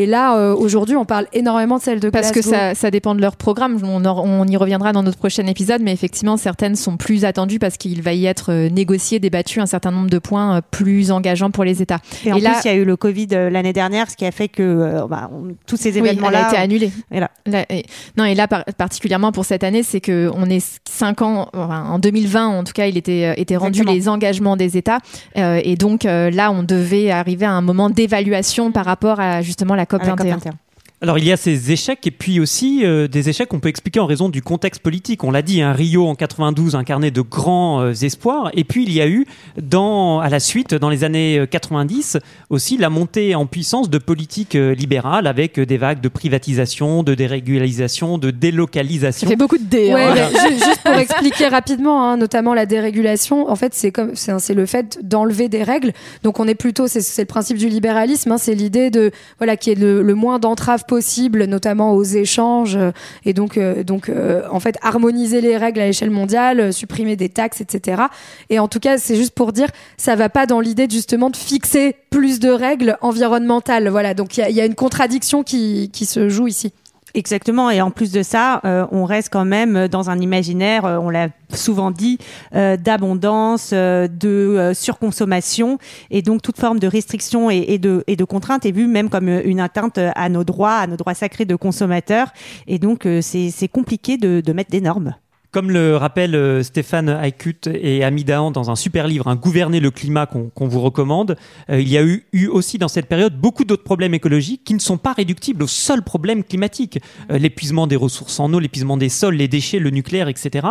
Et 0.00 0.06
là, 0.06 0.36
euh, 0.36 0.54
aujourd'hui, 0.54 0.94
on 0.94 1.04
parle 1.04 1.26
énormément 1.32 1.76
de 1.78 1.82
celle 1.82 1.98
de 1.98 2.08
Parce 2.08 2.30
que 2.30 2.40
ça, 2.40 2.76
ça 2.76 2.92
dépend 2.92 3.16
de 3.16 3.20
leur 3.20 3.34
programme. 3.34 3.78
On, 3.82 4.04
en- 4.04 4.24
on 4.24 4.46
y 4.46 4.56
reviendra 4.56 4.92
dans 4.92 5.02
notre 5.02 5.18
prochain 5.18 5.44
épisode, 5.48 5.82
mais 5.82 5.92
effectivement, 5.92 6.36
certaines 6.36 6.76
sont 6.76 6.96
plus 6.96 7.24
attendues 7.24 7.58
parce 7.58 7.76
qu'il 7.78 8.00
va 8.00 8.12
y 8.12 8.24
être 8.26 8.52
euh, 8.52 8.68
négocié, 8.68 9.18
débattu 9.18 9.60
un 9.60 9.66
certain 9.66 9.90
nombre 9.90 10.08
de 10.08 10.20
points 10.20 10.58
euh, 10.58 10.60
plus 10.70 11.10
engageants 11.10 11.50
pour 11.50 11.64
les 11.64 11.82
États. 11.82 11.98
Et 12.24 12.32
en 12.32 12.36
Et 12.36 12.38
plus, 12.38 12.44
là- 12.44 12.60
il 12.64 12.68
y 12.68 12.70
a 12.70 12.76
eu 12.76 12.84
le 12.84 12.96
Covid 12.96 13.26
euh, 13.32 13.50
l'année 13.50 13.72
dernière, 13.72 14.08
ce 14.08 14.14
qui 14.16 14.24
a 14.24 14.30
fait 14.30 14.46
que 14.46 14.62
euh, 14.62 15.06
bah, 15.08 15.30
on- 15.32 15.48
tous 15.66 15.76
ces 15.76 15.90
Oui, 15.90 15.98
événements-là. 16.10 16.44
a 16.46 16.48
été 16.50 16.56
annulée. 16.58 16.92
Voilà. 17.10 17.32
Là, 17.46 17.64
et- 17.68 17.84
non, 18.16 18.24
et 18.24 18.36
là, 18.36 18.46
par- 18.46 18.64
particulièrement 18.76 19.32
pour 19.32 19.46
cette 19.46 19.64
année, 19.64 19.82
c'est 19.82 20.00
que 20.00 20.30
on 20.32 20.48
est 20.48 20.80
cinq 20.88 21.22
ans, 21.22 21.48
enfin, 21.56 21.84
en 21.90 21.98
2020, 21.98 22.46
en 22.46 22.62
tout 22.62 22.72
cas, 22.72 22.86
il 22.86 22.96
était, 22.98 23.34
était 23.40 23.56
rendu 23.56 23.80
Exactement. 23.80 23.94
les 23.96 24.08
engagements 24.08 24.56
des 24.56 24.76
États. 24.76 24.98
Euh, 25.36 25.60
et 25.64 25.74
donc, 25.74 26.04
euh, 26.04 26.30
là, 26.30 26.52
on 26.52 26.62
devait 26.62 27.10
arriver 27.10 27.46
à 27.46 27.52
un 27.52 27.62
moment 27.62 27.90
d'évaluation 27.90 28.70
par 28.70 28.84
rapport 28.84 29.18
à 29.18 29.42
justement 29.42 29.74
la 29.74 29.86
COP 29.86 29.86
à 29.86 29.86
la 29.86 29.86
21. 29.86 29.87
COP21. 29.88 30.67
Alors 31.00 31.16
il 31.16 31.24
y 31.24 31.30
a 31.30 31.36
ces 31.36 31.70
échecs 31.70 32.04
et 32.08 32.10
puis 32.10 32.40
aussi 32.40 32.84
euh, 32.84 33.06
des 33.06 33.28
échecs 33.28 33.48
qu'on 33.48 33.60
peut 33.60 33.68
expliquer 33.68 34.00
en 34.00 34.06
raison 34.06 34.28
du 34.28 34.42
contexte 34.42 34.82
politique. 34.82 35.22
On 35.22 35.30
l'a 35.30 35.42
dit, 35.42 35.62
un 35.62 35.72
Rio 35.72 36.08
en 36.08 36.16
92 36.16 36.74
incarnait 36.74 37.12
de 37.12 37.20
grands 37.20 37.80
euh, 37.82 37.92
espoirs 37.92 38.50
et 38.54 38.64
puis 38.64 38.82
il 38.82 38.92
y 38.92 39.00
a 39.00 39.06
eu 39.06 39.24
dans 39.62 40.18
à 40.18 40.28
la 40.28 40.40
suite 40.40 40.74
dans 40.74 40.90
les 40.90 41.04
années 41.04 41.38
euh, 41.38 41.46
90 41.46 42.18
aussi 42.50 42.78
la 42.78 42.90
montée 42.90 43.36
en 43.36 43.46
puissance 43.46 43.90
de 43.90 43.98
politiques 43.98 44.56
euh, 44.56 44.74
libérales 44.74 45.28
avec 45.28 45.60
euh, 45.60 45.66
des 45.66 45.76
vagues 45.76 46.00
de 46.00 46.08
privatisation, 46.08 47.04
de 47.04 47.14
dérégulalisation, 47.14 48.18
de 48.18 48.30
Ça 48.30 48.36
délocalisation. 48.36 49.28
fait 49.28 49.36
beaucoup 49.36 49.58
de 49.58 49.64
dés. 49.64 49.94
Ouais, 49.94 50.02
hein. 50.02 50.30
juste 50.50 50.82
pour 50.84 50.94
expliquer 50.98 51.46
rapidement, 51.46 52.10
hein, 52.10 52.16
notamment 52.16 52.54
la 52.54 52.66
dérégulation, 52.66 53.48
en 53.48 53.54
fait, 53.54 53.72
c'est 53.72 53.92
comme 53.92 54.16
c'est 54.16 54.54
le 54.54 54.66
fait 54.66 54.98
d'enlever 55.02 55.48
des 55.48 55.62
règles. 55.62 55.92
Donc, 56.24 56.40
on 56.40 56.48
est 56.48 56.56
plutôt, 56.56 56.88
c'est 56.88 57.16
le 57.22 57.26
principe 57.26 57.58
du 57.58 57.68
libéralisme, 57.68 58.32
hein, 58.32 58.38
c'est 58.38 58.56
l'idée 58.56 58.90
de 58.90 59.12
voilà 59.38 59.56
qu'il 59.56 59.74
y 59.74 59.76
ait 59.76 59.80
le, 59.80 60.02
le 60.02 60.14
moins 60.16 60.40
d'entraves 60.40 60.84
possible, 60.88 61.44
notamment 61.44 61.92
aux 61.94 62.02
échanges, 62.02 62.76
euh, 62.76 62.90
et 63.24 63.32
donc 63.32 63.56
euh, 63.56 63.84
donc 63.84 64.08
euh, 64.08 64.42
en 64.50 64.58
fait 64.58 64.76
harmoniser 64.82 65.40
les 65.40 65.56
règles 65.56 65.80
à 65.80 65.86
l'échelle 65.86 66.10
mondiale, 66.10 66.72
supprimer 66.72 67.14
des 67.14 67.28
taxes, 67.28 67.60
etc. 67.60 68.02
Et 68.50 68.58
en 68.58 68.66
tout 68.66 68.80
cas, 68.80 68.98
c'est 68.98 69.14
juste 69.14 69.34
pour 69.34 69.52
dire, 69.52 69.68
ça 69.96 70.16
va 70.16 70.28
pas 70.28 70.46
dans 70.46 70.58
l'idée 70.58 70.88
justement 70.90 71.30
de 71.30 71.36
fixer 71.36 71.94
plus 72.10 72.40
de 72.40 72.48
règles 72.48 72.98
environnementales. 73.02 73.88
Voilà, 73.88 74.14
donc 74.14 74.36
il 74.36 74.40
y 74.40 74.42
a, 74.42 74.50
il 74.50 74.56
y 74.56 74.60
a 74.60 74.64
une 74.64 74.74
contradiction 74.74 75.44
qui 75.44 75.90
qui 75.92 76.06
se 76.06 76.28
joue 76.28 76.48
ici. 76.48 76.72
Exactement, 77.14 77.70
et 77.70 77.80
en 77.80 77.90
plus 77.90 78.12
de 78.12 78.22
ça, 78.22 78.60
euh, 78.64 78.86
on 78.92 79.04
reste 79.04 79.30
quand 79.32 79.44
même 79.44 79.88
dans 79.88 80.10
un 80.10 80.18
imaginaire, 80.18 80.84
euh, 80.84 80.98
on 80.98 81.08
l'a 81.08 81.28
souvent 81.54 81.90
dit, 81.90 82.18
euh, 82.54 82.76
d'abondance, 82.76 83.70
euh, 83.72 84.08
de 84.08 84.28
euh, 84.28 84.74
surconsommation, 84.74 85.78
et 86.10 86.20
donc 86.20 86.42
toute 86.42 86.58
forme 86.58 86.78
de 86.78 86.86
restriction 86.86 87.50
et, 87.50 87.78
de, 87.78 88.04
et 88.06 88.16
de 88.16 88.24
contrainte 88.24 88.66
est 88.66 88.72
vue 88.72 88.86
même 88.86 89.08
comme 89.08 89.28
euh, 89.28 89.40
une 89.44 89.60
atteinte 89.60 89.98
à 89.98 90.28
nos 90.28 90.44
droits, 90.44 90.76
à 90.76 90.86
nos 90.86 90.96
droits 90.96 91.14
sacrés 91.14 91.46
de 91.46 91.56
consommateurs, 91.56 92.28
et 92.66 92.78
donc 92.78 93.06
c'est 93.22 93.50
c'est 93.50 93.68
compliqué 93.68 94.16
de, 94.18 94.42
de 94.44 94.52
mettre 94.52 94.70
des 94.70 94.80
normes. 94.80 95.14
Comme 95.50 95.70
le 95.70 95.96
rappelle 95.96 96.34
euh, 96.34 96.62
Stéphane 96.62 97.08
Aykut 97.08 97.70
et 97.72 98.04
Ami 98.04 98.22
Dahan 98.22 98.50
dans 98.50 98.70
un 98.70 98.76
super 98.76 99.06
livre, 99.06 99.28
un 99.28 99.34
Gouverner 99.34 99.80
le 99.80 99.90
climat 99.90 100.26
qu'on 100.26 100.68
vous 100.68 100.80
recommande, 100.80 101.36
euh, 101.70 101.80
il 101.80 101.88
y 101.88 101.96
a 101.96 102.02
eu, 102.02 102.26
aussi 102.48 102.76
dans 102.76 102.88
cette 102.88 103.06
période 103.06 103.34
beaucoup 103.34 103.64
d'autres 103.64 103.82
problèmes 103.82 104.12
écologiques 104.12 104.62
qui 104.62 104.74
ne 104.74 104.78
sont 104.78 104.98
pas 104.98 105.14
réductibles 105.14 105.62
au 105.62 105.66
seul 105.66 106.02
problème 106.02 106.44
climatique. 106.44 106.98
Euh, 107.30 107.38
l'épuisement 107.38 107.86
des 107.86 107.96
ressources 107.96 108.38
en 108.40 108.52
eau, 108.52 108.58
l'épuisement 108.58 108.98
des 108.98 109.08
sols, 109.08 109.36
les 109.36 109.48
déchets, 109.48 109.78
le 109.78 109.88
nucléaire, 109.88 110.28
etc. 110.28 110.66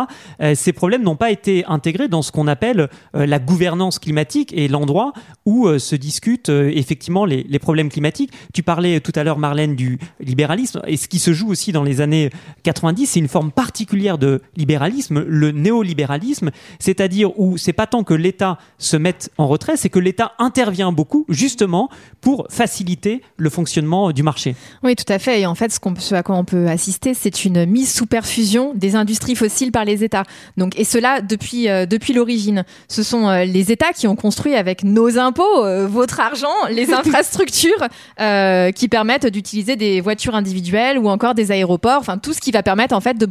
Ces 0.54 0.72
problèmes 0.72 1.02
n'ont 1.02 1.16
pas 1.16 1.30
été 1.30 1.64
intégrés 1.66 2.08
dans 2.08 2.22
ce 2.22 2.30
qu'on 2.30 2.46
appelle 2.46 2.88
la 3.14 3.38
gouvernance 3.38 3.98
climatique 3.98 4.52
et 4.54 4.68
l'endroit 4.68 5.12
où 5.46 5.78
se 5.78 5.96
discutent 5.96 6.50
effectivement 6.50 7.24
les, 7.24 7.44
les 7.48 7.58
problèmes 7.58 7.88
climatiques. 7.88 8.32
Tu 8.52 8.62
parlais 8.62 9.00
tout 9.00 9.12
à 9.14 9.24
l'heure, 9.24 9.38
Marlène, 9.38 9.74
du 9.74 9.98
libéralisme, 10.20 10.82
et 10.86 10.96
ce 10.96 11.08
qui 11.08 11.18
se 11.18 11.32
joue 11.32 11.48
aussi 11.48 11.72
dans 11.72 11.82
les 11.82 12.00
années 12.00 12.30
90, 12.62 13.06
c'est 13.06 13.20
une 13.20 13.28
forme 13.28 13.50
particulière 13.50 14.18
de 14.18 14.40
libéralisme 14.56 14.67
libéralisme, 14.68 15.24
le 15.26 15.50
néolibéralisme, 15.50 16.50
c'est-à-dire 16.78 17.38
où 17.40 17.56
c'est 17.56 17.72
pas 17.72 17.86
tant 17.86 18.04
que 18.04 18.12
l'État 18.12 18.58
se 18.76 18.98
mette 18.98 19.30
en 19.38 19.48
retrait, 19.48 19.78
c'est 19.78 19.88
que 19.88 19.98
l'État 19.98 20.32
intervient 20.38 20.92
beaucoup 20.92 21.24
justement 21.30 21.88
pour 22.20 22.46
faciliter 22.50 23.22
le 23.38 23.48
fonctionnement 23.48 24.12
du 24.12 24.22
marché. 24.22 24.54
Oui, 24.82 24.94
tout 24.94 25.10
à 25.10 25.18
fait. 25.18 25.40
Et 25.40 25.46
en 25.46 25.54
fait, 25.54 25.72
ce, 25.72 26.14
à 26.14 26.22
quoi 26.22 26.36
on 26.36 26.44
peut 26.44 26.66
assister, 26.68 27.14
c'est 27.14 27.46
une 27.46 27.64
mise 27.64 27.90
sous 27.94 28.04
perfusion 28.04 28.74
des 28.74 28.94
industries 28.94 29.36
fossiles 29.36 29.72
par 29.72 29.86
les 29.86 30.04
États. 30.04 30.24
Donc, 30.58 30.78
et 30.78 30.84
cela 30.84 31.22
depuis, 31.22 31.70
euh, 31.70 31.86
depuis 31.86 32.12
l'origine. 32.12 32.64
Ce 32.88 33.02
sont 33.02 33.26
euh, 33.26 33.44
les 33.44 33.72
États 33.72 33.92
qui 33.94 34.06
ont 34.06 34.16
construit 34.16 34.54
avec 34.54 34.84
nos 34.84 35.16
impôts, 35.18 35.64
euh, 35.64 35.86
votre 35.86 36.20
argent, 36.20 36.46
les 36.70 36.92
infrastructures 37.02 37.88
qui 38.74 38.88
permettent 38.88 39.26
d'utiliser 39.26 39.76
des 39.76 40.00
voitures 40.00 40.34
individuelles 40.34 40.98
ou 40.98 41.08
encore 41.08 41.34
des 41.34 41.52
aéroports. 41.52 41.98
Enfin, 42.00 42.18
tout 42.18 42.34
ce 42.34 42.40
qui 42.40 42.50
va 42.50 42.62
permettre 42.62 42.94
en 42.94 43.00
fait 43.00 43.16
de 43.16 43.26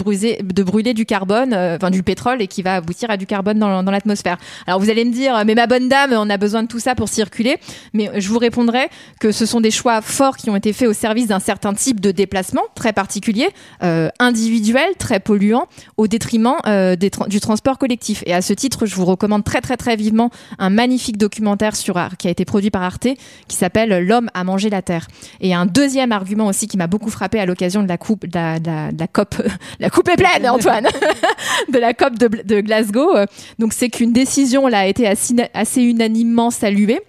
brûler 0.63 0.93
du 0.93 1.05
carbone, 1.05 1.26
euh, 1.31 1.75
enfin 1.75 1.89
du 1.89 2.03
pétrole 2.03 2.41
et 2.41 2.47
qui 2.47 2.61
va 2.61 2.75
aboutir 2.75 3.09
à 3.09 3.17
du 3.17 3.25
carbone 3.25 3.59
dans, 3.59 3.81
l'atmosphère. 3.81 4.37
Alors, 4.65 4.79
vous 4.79 4.89
allez 4.89 5.05
me 5.05 5.11
dire, 5.11 5.43
mais 5.45 5.55
ma 5.55 5.67
bonne 5.67 5.89
dame, 5.89 6.13
on 6.13 6.29
a 6.29 6.37
besoin 6.37 6.63
de 6.63 6.67
tout 6.67 6.79
ça 6.79 6.95
pour 6.95 7.09
circuler. 7.09 7.57
Mais 7.93 8.09
je 8.19 8.29
vous 8.29 8.39
répondrai 8.39 8.89
que 9.19 9.31
ce 9.31 9.45
sont 9.45 9.61
des 9.61 9.71
choix 9.71 10.01
forts 10.01 10.37
qui 10.37 10.49
ont 10.49 10.55
été 10.55 10.73
faits 10.73 10.87
au 10.87 10.93
service 10.93 11.27
d'un 11.27 11.39
certain 11.39 11.73
type 11.73 11.99
de 11.99 12.11
déplacement 12.11 12.63
très 12.75 12.93
particulier, 12.93 13.49
euh, 13.83 14.09
individuel, 14.19 14.95
très 14.97 15.19
polluant, 15.19 15.67
au 15.97 16.07
détriment 16.07 16.55
euh, 16.65 16.95
du 16.95 17.39
transport 17.39 17.77
collectif. 17.77 18.23
Et 18.25 18.33
à 18.33 18.41
ce 18.41 18.53
titre, 18.53 18.85
je 18.85 18.95
vous 18.95 19.05
recommande 19.05 19.43
très 19.43 19.61
très 19.61 19.77
très 19.77 19.95
vivement 19.95 20.29
un 20.59 20.69
magnifique 20.69 21.17
documentaire 21.17 21.75
sur 21.75 21.97
qui 22.17 22.27
a 22.27 22.31
été 22.31 22.45
produit 22.45 22.69
par 22.69 22.83
Arte, 22.83 23.07
qui 23.47 23.55
s'appelle 23.55 24.05
L'homme 24.05 24.29
a 24.33 24.43
mangé 24.43 24.69
la 24.69 24.81
terre. 24.81 25.07
Et 25.41 25.53
un 25.53 25.65
deuxième 25.65 26.11
argument 26.11 26.47
aussi 26.47 26.67
qui 26.67 26.77
m'a 26.77 26.87
beaucoup 26.87 27.09
frappé 27.09 27.39
à 27.39 27.45
l'occasion 27.45 27.83
de 27.83 27.87
la 27.87 27.97
coupe, 27.97 28.25
de 28.27 28.37
la 28.37 29.07
COP, 29.07 29.41
la 29.79 29.89
coupe 29.89 30.09
est 30.09 30.15
pleine, 30.15 30.47
Antoine, 30.49 30.87
de 31.71 31.77
la 31.79 31.93
COP 31.93 32.17
de, 32.17 32.27
de 32.43 32.61
Glasgow. 32.61 33.13
Donc 33.59 33.73
c'est 33.73 33.89
qu'une 33.89 34.13
décision 34.13 34.67
là 34.67 34.79
a 34.79 34.85
été 34.85 35.07
assez, 35.07 35.35
assez 35.53 35.81
unanimement 35.81 36.51
saluée 36.51 36.99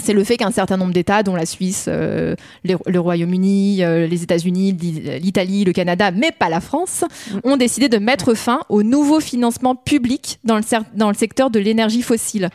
c'est 0.00 0.12
le 0.12 0.22
fait 0.22 0.36
qu'un 0.36 0.52
certain 0.52 0.76
nombre 0.76 0.92
d'États, 0.92 1.24
dont 1.24 1.34
la 1.34 1.44
Suisse, 1.44 1.86
euh, 1.88 2.36
le 2.62 3.00
Royaume-Uni, 3.00 3.82
euh, 3.82 4.06
les 4.06 4.22
États-Unis, 4.22 4.70
l'I- 4.80 5.18
l'Italie, 5.20 5.64
le 5.64 5.72
Canada, 5.72 6.12
mais 6.12 6.30
pas 6.30 6.48
la 6.48 6.60
France, 6.60 7.02
ont 7.42 7.56
décidé 7.56 7.88
de 7.88 7.98
mettre 7.98 8.34
fin 8.34 8.60
au 8.68 8.84
nouveau 8.84 9.18
financement 9.18 9.74
public 9.74 10.38
dans 10.44 10.54
le, 10.54 10.62
cer- 10.62 10.84
dans 10.94 11.08
le 11.08 11.16
secteur 11.16 11.50
de 11.50 11.58
l'énergie 11.58 12.02
fossile. 12.02 12.48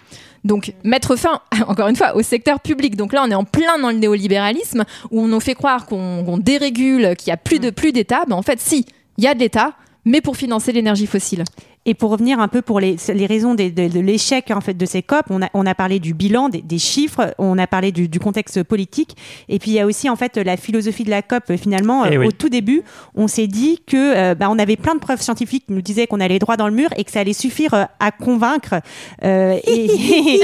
Donc 0.45 0.71
mettre 0.85 1.17
fin, 1.17 1.41
encore 1.67 1.89
une 1.89 1.97
fois, 1.97 2.15
au 2.15 2.21
secteur 2.21 2.61
public. 2.61 2.95
Donc 2.95 3.11
là, 3.11 3.21
on 3.27 3.29
est 3.29 3.35
en 3.35 3.43
plein 3.43 3.77
dans 3.77 3.89
le 3.89 3.97
néolibéralisme 3.97 4.85
où 5.11 5.19
on 5.19 5.27
nous 5.27 5.41
fait 5.41 5.53
croire 5.55 5.85
qu'on 5.85 6.37
dérégule, 6.37 7.13
qu'il 7.17 7.27
y 7.27 7.33
a 7.33 7.37
plus 7.37 7.59
de 7.59 7.71
plus 7.71 7.91
d'États. 7.91 8.23
Mais 8.29 8.35
en 8.35 8.41
fait, 8.41 8.61
si, 8.61 8.85
il 9.17 9.23
y 9.25 9.27
a 9.27 9.33
de 9.33 9.39
l'État, 9.41 9.73
mais 10.05 10.21
pour 10.21 10.37
financer 10.37 10.71
l'énergie 10.71 11.07
fossile. 11.07 11.43
Et 11.85 11.93
pour 11.95 12.11
revenir 12.11 12.39
un 12.39 12.47
peu 12.47 12.61
pour 12.61 12.79
les, 12.79 12.95
les 13.13 13.25
raisons 13.25 13.55
des- 13.55 13.69
de, 13.69 13.89
de 13.89 13.99
l'échec 13.99 14.51
en 14.51 14.61
fait 14.61 14.73
de 14.73 14.85
ces 14.85 15.01
COP, 15.03 15.25
on 15.29 15.41
a, 15.41 15.49
on 15.53 15.65
a 15.65 15.75
parlé 15.75 15.99
du 15.99 16.13
bilan, 16.13 16.47
des, 16.47 16.61
des 16.61 16.79
chiffres, 16.79 17.33
on 17.37 17.57
a 17.57 17.67
parlé 17.67 17.91
du, 17.91 18.07
du 18.07 18.19
contexte 18.19 18.63
politique, 18.63 19.17
et 19.49 19.59
puis 19.59 19.71
il 19.71 19.73
y 19.73 19.79
a 19.81 19.85
aussi 19.85 20.09
en 20.09 20.15
fait 20.15 20.37
la 20.37 20.55
philosophie 20.55 21.03
de 21.03 21.09
la 21.09 21.21
COP. 21.21 21.55
Finalement, 21.57 22.05
Eh 22.05 22.15
euh, 22.15 22.19
oui. 22.21 22.27
au 22.27 22.31
tout 22.31 22.47
début, 22.47 22.83
on 23.15 23.27
s'est 23.27 23.47
dit 23.47 23.81
que 23.85 23.97
euh, 23.97 24.33
bah, 24.35 24.47
on 24.49 24.57
avait 24.59 24.77
plein 24.77 24.95
de 24.95 24.99
preuves 24.99 25.21
scientifiques 25.21 25.65
qui 25.67 25.73
nous 25.73 25.81
disaient 25.81 26.07
qu'on 26.07 26.21
allait 26.21 26.39
droit 26.39 26.55
dans 26.55 26.67
le 26.67 26.73
mur 26.73 26.89
et 26.95 27.03
que 27.03 27.11
ça 27.11 27.19
allait 27.19 27.33
suffire 27.33 27.73
euh, 27.73 27.83
à 27.99 28.11
convaincre. 28.11 28.75
euh, 29.25 29.57
et, 29.65 29.85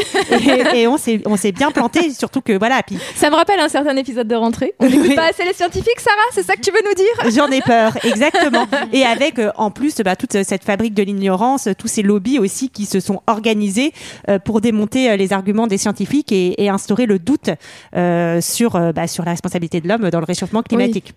et, 0.73 0.81
et 0.81 0.87
on 0.87 0.97
s'est 0.97 1.21
on 1.25 1.37
s'est 1.37 1.51
bien 1.53 1.71
planté, 1.71 2.11
surtout 2.11 2.41
que 2.41 2.57
voilà. 2.57 2.81
Puis 2.85 2.97
Ça 3.15 3.29
me 3.29 3.35
rappelle 3.35 3.59
un 3.59 3.69
certain 3.69 3.95
épisode 3.95 4.27
de 4.27 4.35
rentrée. 4.35 4.73
On 4.79 4.89
n'écoute 4.89 5.15
pas 5.15 5.29
assez 5.29 5.45
les 5.45 5.53
scientifiques, 5.53 5.99
Sarah 5.99 6.17
C'est 6.33 6.43
ça 6.43 6.55
que 6.55 6.61
tu 6.61 6.71
veux 6.71 6.81
nous 6.85 6.95
dire? 6.95 7.31
J'en 7.33 7.47
ai 7.49 7.61
peur, 7.61 7.97
exactement. 8.03 8.67
Et 8.91 9.03
avec 9.03 9.39
euh, 9.39 9.51
en 9.55 9.71
plus 9.71 9.95
bah, 10.03 10.15
toute 10.17 10.43
cette 10.43 10.63
fabrique 10.65 10.93
de 10.93 11.03
l'ignorance, 11.03 11.28
tous 11.77 11.87
ces 11.87 12.01
lobbies 12.01 12.39
aussi 12.39 12.69
qui 12.69 12.85
se 12.85 12.99
sont 12.99 13.21
organisés 13.27 13.93
euh, 14.29 14.39
pour 14.39 14.61
démonter 14.61 15.09
euh, 15.09 15.15
les 15.15 15.33
arguments 15.33 15.67
des 15.67 15.77
scientifiques 15.77 16.31
et, 16.31 16.61
et 16.61 16.69
instaurer 16.69 17.05
le 17.05 17.19
doute 17.19 17.49
sur, 18.41 18.75
euh, 18.75 18.91
bah, 18.91 19.07
sur 19.07 19.25
la 19.25 19.31
responsabilité 19.31 19.81
de 19.81 19.87
l'homme 19.87 20.09
dans 20.09 20.19
le 20.19 20.25
réchauffement 20.25 20.63
climatique. 20.63 21.13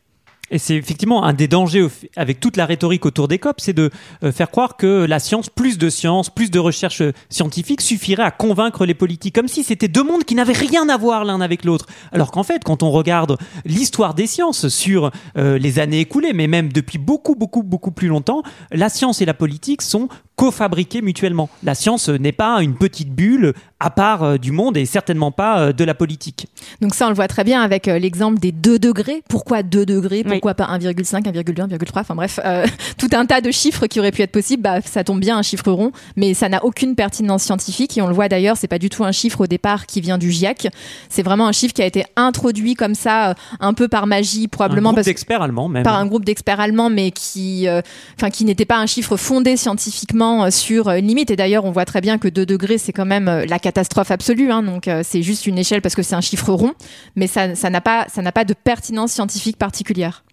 Et 0.52 0.58
c'est 0.58 0.76
effectivement 0.76 1.24
un 1.24 1.32
des 1.32 1.48
dangers 1.48 1.88
avec 2.14 2.38
toute 2.38 2.58
la 2.58 2.66
rhétorique 2.66 3.06
autour 3.06 3.26
des 3.26 3.38
COP, 3.38 3.58
c'est 3.58 3.72
de 3.72 3.90
euh, 4.22 4.32
faire 4.32 4.50
croire 4.50 4.76
que 4.76 5.06
la 5.06 5.18
science, 5.18 5.48
plus 5.48 5.78
de 5.78 5.88
science, 5.88 6.28
plus 6.28 6.50
de 6.50 6.58
recherche 6.58 7.00
euh, 7.00 7.12
scientifique 7.30 7.80
suffirait 7.80 8.22
à 8.22 8.30
convaincre 8.30 8.84
les 8.84 8.92
politiques, 8.92 9.34
comme 9.34 9.48
si 9.48 9.64
c'était 9.64 9.88
deux 9.88 10.04
mondes 10.04 10.24
qui 10.24 10.34
n'avaient 10.34 10.52
rien 10.52 10.90
à 10.90 10.98
voir 10.98 11.24
l'un 11.24 11.40
avec 11.40 11.64
l'autre. 11.64 11.86
Alors 12.12 12.30
qu'en 12.30 12.42
fait, 12.42 12.62
quand 12.64 12.82
on 12.82 12.90
regarde 12.90 13.38
l'histoire 13.64 14.12
des 14.12 14.26
sciences 14.26 14.68
sur 14.68 15.10
euh, 15.38 15.56
les 15.56 15.78
années 15.78 16.00
écoulées, 16.00 16.34
mais 16.34 16.48
même 16.48 16.70
depuis 16.70 16.98
beaucoup, 16.98 17.34
beaucoup, 17.34 17.62
beaucoup 17.62 17.90
plus 17.90 18.08
longtemps, 18.08 18.42
la 18.70 18.90
science 18.90 19.22
et 19.22 19.24
la 19.24 19.34
politique 19.34 19.80
sont 19.80 20.08
cofabriquées 20.36 21.02
mutuellement. 21.02 21.48
La 21.62 21.74
science 21.74 22.08
euh, 22.08 22.16
n'est 22.16 22.32
pas 22.32 22.62
une 22.62 22.74
petite 22.74 23.10
bulle 23.10 23.54
à 23.82 23.90
part 23.90 24.22
euh, 24.22 24.38
du 24.38 24.52
monde 24.52 24.76
et 24.76 24.86
certainement 24.86 25.32
pas 25.32 25.58
euh, 25.58 25.72
de 25.72 25.82
la 25.84 25.94
politique. 25.94 26.46
Donc 26.80 26.94
ça, 26.94 27.06
on 27.06 27.08
le 27.08 27.14
voit 27.16 27.26
très 27.26 27.42
bien 27.42 27.60
avec 27.62 27.86
l'exemple 27.86 28.38
des 28.38 28.52
2 28.52 28.78
degrés. 28.78 29.22
Pourquoi 29.28 29.62
2 29.64 29.84
degrés? 29.84 30.22
Oui. 30.24 30.32
Pourquoi 30.32 30.54
pas 30.54 30.66
1,5, 30.66 31.24
1,2, 31.24 31.76
1,3 31.76 32.00
Enfin 32.00 32.14
bref, 32.14 32.38
euh, 32.44 32.64
tout 32.98 33.08
un 33.12 33.26
tas 33.26 33.40
de 33.40 33.50
chiffres 33.50 33.86
qui 33.88 33.98
auraient 33.98 34.12
pu 34.12 34.22
être 34.22 34.30
possibles. 34.30 34.62
Bah, 34.62 34.80
ça 34.82 35.02
tombe 35.02 35.18
bien, 35.20 35.36
un 35.36 35.42
chiffre 35.42 35.70
rond, 35.72 35.90
mais 36.16 36.32
ça 36.32 36.48
n'a 36.48 36.64
aucune 36.64 36.94
pertinence 36.94 37.42
scientifique. 37.42 37.98
Et 37.98 38.02
on 38.02 38.06
le 38.06 38.14
voit 38.14 38.28
d'ailleurs, 38.28 38.56
c'est 38.56 38.68
pas 38.68 38.78
du 38.78 38.88
tout 38.88 39.04
un 39.04 39.12
chiffre 39.12 39.40
au 39.40 39.46
départ 39.48 39.86
qui 39.86 40.00
vient 40.00 40.16
du 40.18 40.30
GIEC. 40.30 40.68
C'est 41.08 41.22
vraiment 41.22 41.48
un 41.48 41.52
chiffre 41.52 41.74
qui 41.74 41.82
a 41.82 41.86
été 41.86 42.04
introduit 42.14 42.74
comme 42.74 42.94
ça, 42.94 43.34
un 43.58 43.74
peu 43.74 43.88
par 43.88 44.06
magie, 44.06 44.44
Un 44.44 44.48
probablement 44.48 44.90
groupe 44.90 44.96
parce 44.98 45.06
d'experts 45.06 45.42
allemands 45.42 45.68
même. 45.68 45.82
par 45.82 45.96
un 45.96 46.06
groupe 46.06 46.24
d'experts 46.24 46.60
allemands, 46.60 46.90
mais 46.90 47.10
qui, 47.10 47.66
euh, 47.66 47.80
enfin, 48.16 48.30
qui 48.30 48.44
n'était 48.44 48.64
pas 48.64 48.78
un 48.78 48.86
chiffre 48.86 49.16
fondé 49.16 49.56
scientifiquement 49.56 50.31
euh, 50.40 50.50
sur 50.50 50.88
euh, 50.88 50.96
une 50.96 51.06
limite. 51.06 51.30
Et 51.30 51.36
d'ailleurs, 51.36 51.64
on 51.64 51.70
voit 51.70 51.84
très 51.84 52.00
bien 52.00 52.18
que 52.18 52.28
2 52.28 52.46
degrés, 52.46 52.78
c'est 52.78 52.92
quand 52.92 53.04
même 53.04 53.28
euh, 53.28 53.44
la 53.46 53.58
catastrophe 53.58 54.10
absolue. 54.10 54.50
hein. 54.50 54.62
donc, 54.62 54.88
c'est 55.02 55.22
juste 55.22 55.46
une 55.46 55.58
échelle 55.58 55.82
parce 55.82 55.94
que 55.94 56.02
c'est 56.02 56.14
un 56.14 56.20
chiffre 56.20 56.52
rond, 56.52 56.72
mais 57.16 57.26
ça 57.26 57.46
n'a 57.46 57.80
pas 57.80 58.44
de 58.44 58.54
pertinence 58.54 59.12
scientifique 59.12 59.58
particulière. 59.58 60.24